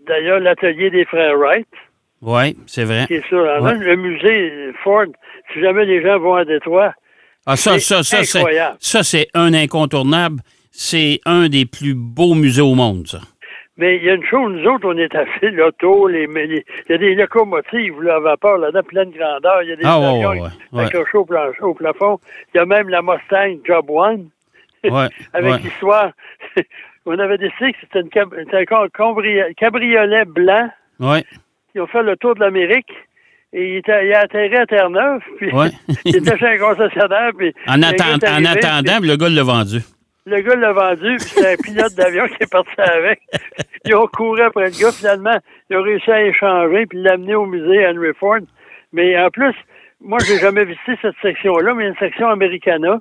d'ailleurs 0.07 0.41
l'atelier 0.41 0.91
des 0.91 1.05
frères 1.05 1.37
Wright. 1.39 1.67
Oui, 2.23 2.57
c'est 2.67 2.85
vrai. 2.85 3.07
qui 3.07 3.15
est 3.15 3.27
sur 3.29 3.41
la 3.43 3.61
Ouais. 3.63 3.71
run. 3.71 3.79
Le 3.79 3.97
musée 3.97 4.73
Ford, 4.85 5.07
si 5.53 5.61
jamais 5.61 5.85
les 5.87 6.03
gens 6.03 6.19
vont 6.19 6.35
à 6.35 6.45
Détroit, 6.45 6.93
Ah, 7.47 7.57
ça, 7.57 7.75
C'est 7.75 7.81
ça, 7.81 8.03
ça, 8.03 8.23
c'est, 8.25 8.39
incroyable. 8.39 8.77
ça, 8.81 9.03
c'est 9.03 9.29
un 9.35 9.55
incontournable. 9.55 10.41
C'est 10.73 11.21
un 11.25 11.49
des 11.49 11.65
plus 11.67 11.95
beaux 11.95 12.35
musées 12.35 12.63
au 12.63 12.75
monde, 12.75 13.07
ça. 13.09 13.19
mais 13.77 13.97
il 13.97 14.05
y 14.05 14.11
a 14.11 14.15
une 14.15 14.25
chose, 14.25 14.53
nous 14.53 14.71
autres, 14.71 14.87
on 14.87 14.97
est 14.99 15.15
assez 15.15 15.51
l'auto, 15.51 16.07
les, 16.07 16.25
il 16.25 16.63
y 16.91 16.93
a 16.93 16.99
des 16.99 17.15
locomotives 17.15 18.01
là, 18.03 18.17
à 18.17 18.21
vapeur 18.21 18.59
là-dedans, 18.59 18.83
pleine 18.83 19.11
grandeur. 19.11 19.63
Il 19.63 19.71
y 19.71 19.73
a 19.73 19.77
des 19.77 19.83
Ah, 19.85 19.95
avions 19.97 20.29
ouais, 20.31 20.41
ouais, 20.73 20.81
avec 20.83 20.95
un 20.95 21.05
chaud 21.11 21.25
plan- 21.25 21.51
au 21.63 21.75
plafond. 21.75 22.19
Il 22.55 22.59
y 22.59 22.61
a 22.61 22.67
même 22.67 22.89
la 22.91 23.01
Mustang 23.03 23.57
Job 23.67 23.87
One. 23.89 24.29
Ouais, 24.85 25.09
avec 25.33 25.53
ouais. 25.53 25.59
l'histoire. 25.59 26.13
On 27.07 27.19
avait 27.19 27.39
décidé 27.39 27.73
que 27.73 27.79
c'était 27.83 28.09
cab- 28.11 28.35
un 28.35 28.45
ca- 28.51 28.65
cabri- 28.89 29.55
cabriolet 29.57 30.25
blanc. 30.27 30.69
Ouais. 30.99 31.25
Ils 31.75 31.81
ont 31.81 31.87
fait 31.87 32.03
le 32.03 32.17
tour 32.17 32.35
de 32.35 32.41
l'Amérique. 32.41 32.93
Et 33.53 33.71
il, 33.73 33.77
était, 33.79 34.07
il 34.07 34.13
a 34.15 34.21
atterri 34.21 34.55
à 34.57 34.67
Terre-Neuve. 34.67 35.23
Puis 35.39 35.53
Ouais. 35.53 35.71
il 36.05 36.17
était 36.17 36.39
chez 36.39 36.47
un 36.47 36.59
concessionnaire. 36.59 37.31
Puis 37.37 37.53
En, 37.67 37.83
attendant, 37.83 38.99
puis 39.01 39.09
le 39.09 39.17
gars 39.17 39.29
l'a 39.29 39.43
vendu. 39.43 39.79
Le 40.27 40.41
gars 40.41 40.55
l'a 40.57 40.73
vendu. 40.73 41.17
Puis 41.17 41.29
c'est 41.31 41.53
un 41.55 41.57
pilote 41.57 41.95
d'avion 41.97 42.27
qui 42.29 42.43
est 42.43 42.51
parti 42.53 42.71
avec. 42.79 43.21
Ils 43.87 43.95
ont 43.97 44.07
couru 44.07 44.43
après 44.43 44.67
le 44.67 44.81
gars. 44.81 44.93
Finalement, 44.93 45.37
ils 45.69 45.77
ont 45.77 45.83
réussi 45.83 46.11
à 46.11 46.23
échanger 46.23 46.87
puis 46.87 47.03
l'amener 47.03 47.35
au 47.35 47.47
musée 47.47 47.87
Henry 47.89 48.13
Ford. 48.21 48.39
Mais 48.93 49.19
en 49.19 49.31
plus, 49.31 49.55
moi, 50.01 50.19
j'ai 50.27 50.39
jamais 50.39 50.65
visité 50.65 50.93
cette 51.03 51.17
section-là, 51.23 51.75
mais 51.75 51.85
il 51.85 51.87
y 51.87 51.89
a 51.89 51.91
une 51.93 51.99
section 51.99 52.29
Americana 52.29 53.01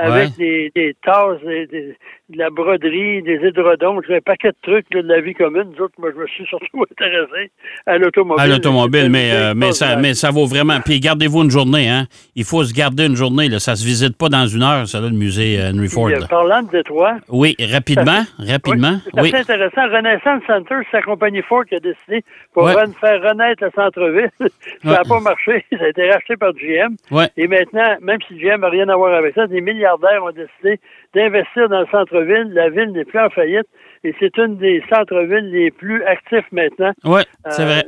avec 0.00 0.36
des, 0.36 0.70
des 0.74 0.94
tasses, 1.04 1.40
des- 1.44 1.66
des- 1.66 1.96
de 2.30 2.38
la 2.38 2.48
broderie, 2.48 3.22
des 3.22 3.40
édredons, 3.44 3.98
un 4.08 4.20
paquet 4.20 4.50
de 4.50 4.56
trucs 4.62 4.86
là, 4.94 5.02
de 5.02 5.08
la 5.08 5.20
vie 5.20 5.34
commune. 5.34 5.64
Nous 5.76 5.84
autres, 5.84 5.94
moi, 5.98 6.10
je 6.14 6.20
me 6.20 6.26
suis 6.28 6.46
surtout 6.46 6.84
intéressé 6.92 7.50
à 7.86 7.98
l'automobile. 7.98 8.40
À 8.44 8.46
l'automobile, 8.46 9.08
mais, 9.10 9.32
euh, 9.32 9.52
mais, 9.56 9.72
ça, 9.72 9.96
mais 9.96 10.14
ça 10.14 10.30
vaut 10.30 10.46
vraiment. 10.46 10.78
Puis 10.84 11.00
gardez-vous 11.00 11.42
une 11.42 11.50
journée, 11.50 11.88
hein. 11.88 12.06
Il 12.36 12.44
faut 12.44 12.62
se 12.62 12.72
garder 12.72 13.06
une 13.06 13.16
journée, 13.16 13.48
là. 13.48 13.58
Ça 13.58 13.74
se 13.74 13.84
visite 13.84 14.16
pas 14.16 14.28
dans 14.28 14.46
une 14.46 14.62
heure, 14.62 14.86
ça, 14.86 15.00
là, 15.00 15.08
le 15.08 15.16
musée 15.16 15.60
euh, 15.60 15.72
Henry 15.74 15.88
Ford. 15.88 16.06
Euh, 16.06 16.20
là. 16.20 16.26
parlant 16.28 16.62
de 16.62 16.70
Détroit, 16.70 17.16
Oui, 17.28 17.56
rapidement, 17.58 18.22
rapidement. 18.38 18.98
Oui, 19.14 19.30
c'est 19.30 19.34
Oui. 19.34 19.40
intéressant. 19.40 19.88
Renaissance 19.92 20.42
Center, 20.46 20.74
c'est 20.90 20.98
la 20.98 21.02
compagnie 21.02 21.42
Ford 21.42 21.64
qui 21.64 21.74
a 21.74 21.80
décidé 21.80 22.22
pour 22.54 22.62
Ouais. 22.64 22.74
faire 23.00 23.20
renaître 23.22 23.64
le 23.64 23.70
centre-ville. 23.74 24.30
ça 24.40 24.48
n'a 24.84 25.02
Ouais. 25.02 25.08
pas 25.08 25.20
marché. 25.20 25.64
Ça 25.76 25.84
a 25.84 25.88
été 25.88 26.08
racheté 26.10 26.36
par 26.36 26.52
GM. 26.52 26.94
Et 27.36 27.48
maintenant, 27.48 27.96
même 28.02 28.18
si 28.28 28.36
GM 28.38 28.60
n'a 28.60 28.68
rien 28.68 28.88
à 28.88 28.94
voir 28.96 29.14
avec 29.14 29.34
ça, 29.34 29.48
des 29.48 29.60
milliardaires 29.98 30.24
ont 30.24 30.30
décidé 30.32 30.80
d'investir 31.14 31.68
dans 31.68 31.80
le 31.80 31.86
centre-ville. 31.90 32.52
La 32.52 32.70
ville 32.70 32.92
n'est 32.92 33.04
plus 33.04 33.18
en 33.20 33.30
faillite. 33.30 33.66
Et 34.04 34.14
c'est 34.18 34.36
une 34.38 34.56
des 34.56 34.82
centres-villes 34.92 35.50
les 35.50 35.70
plus 35.70 36.02
actifs 36.04 36.46
maintenant. 36.52 36.92
Oui, 37.04 37.22
c'est 37.50 37.62
Euh, 37.62 37.66
vrai. 37.66 37.86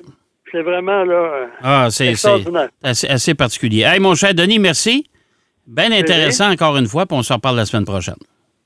C'est 0.50 0.62
vraiment 0.62 1.04
là. 1.04 1.47
Ah, 1.62 1.87
c'est 1.90 2.14
c'est 2.14 2.28
assez, 2.82 3.09
assez 3.09 3.35
particulier. 3.35 3.85
Hey, 3.85 4.00
mon 4.00 4.14
cher 4.14 4.35
Denis, 4.35 4.59
merci. 4.59 5.06
Bien 5.66 5.90
intéressant 5.92 6.50
encore 6.50 6.76
une 6.76 6.87
fois, 6.87 7.06
puis 7.06 7.16
on 7.16 7.23
s'en 7.23 7.37
reparle 7.37 7.56
la 7.56 7.64
semaine 7.64 7.87
prochaine. 7.87 8.16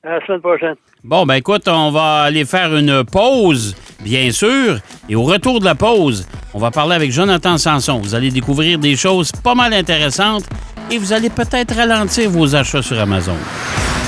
À 0.02 0.18
la 0.18 0.26
semaine 0.26 0.40
prochaine. 0.40 0.74
Bon, 1.04 1.24
ben 1.26 1.34
écoute, 1.34 1.68
on 1.68 1.90
va 1.92 2.22
aller 2.22 2.44
faire 2.44 2.74
une 2.74 3.04
pause, 3.04 3.76
bien 4.02 4.32
sûr. 4.32 4.78
Et 5.08 5.14
au 5.14 5.22
retour 5.22 5.60
de 5.60 5.64
la 5.64 5.76
pause, 5.76 6.26
on 6.54 6.58
va 6.58 6.72
parler 6.72 6.94
avec 6.96 7.12
Jonathan 7.12 7.56
Sanson. 7.58 7.98
Vous 7.98 8.14
allez 8.16 8.30
découvrir 8.30 8.78
des 8.80 8.96
choses 8.96 9.30
pas 9.30 9.54
mal 9.54 9.72
intéressantes 9.72 10.44
et 10.90 10.98
vous 10.98 11.12
allez 11.12 11.30
peut-être 11.30 11.74
ralentir 11.74 12.30
vos 12.30 12.54
achats 12.54 12.82
sur 12.82 12.98
Amazon. 12.98 13.36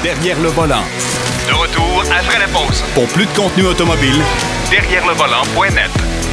Derrière 0.03 0.41
le 0.41 0.49
volant. 0.49 0.85
De 1.47 1.53
retour 1.53 2.03
après 2.03 2.39
la 2.39 2.47
pause. 2.49 2.83
Pour 2.95 3.07
plus 3.09 3.27
de 3.27 3.31
contenu 3.37 3.65
automobile, 3.67 4.21
Derrière 4.71 5.07
le 5.07 5.15
volant.net. 5.15 6.28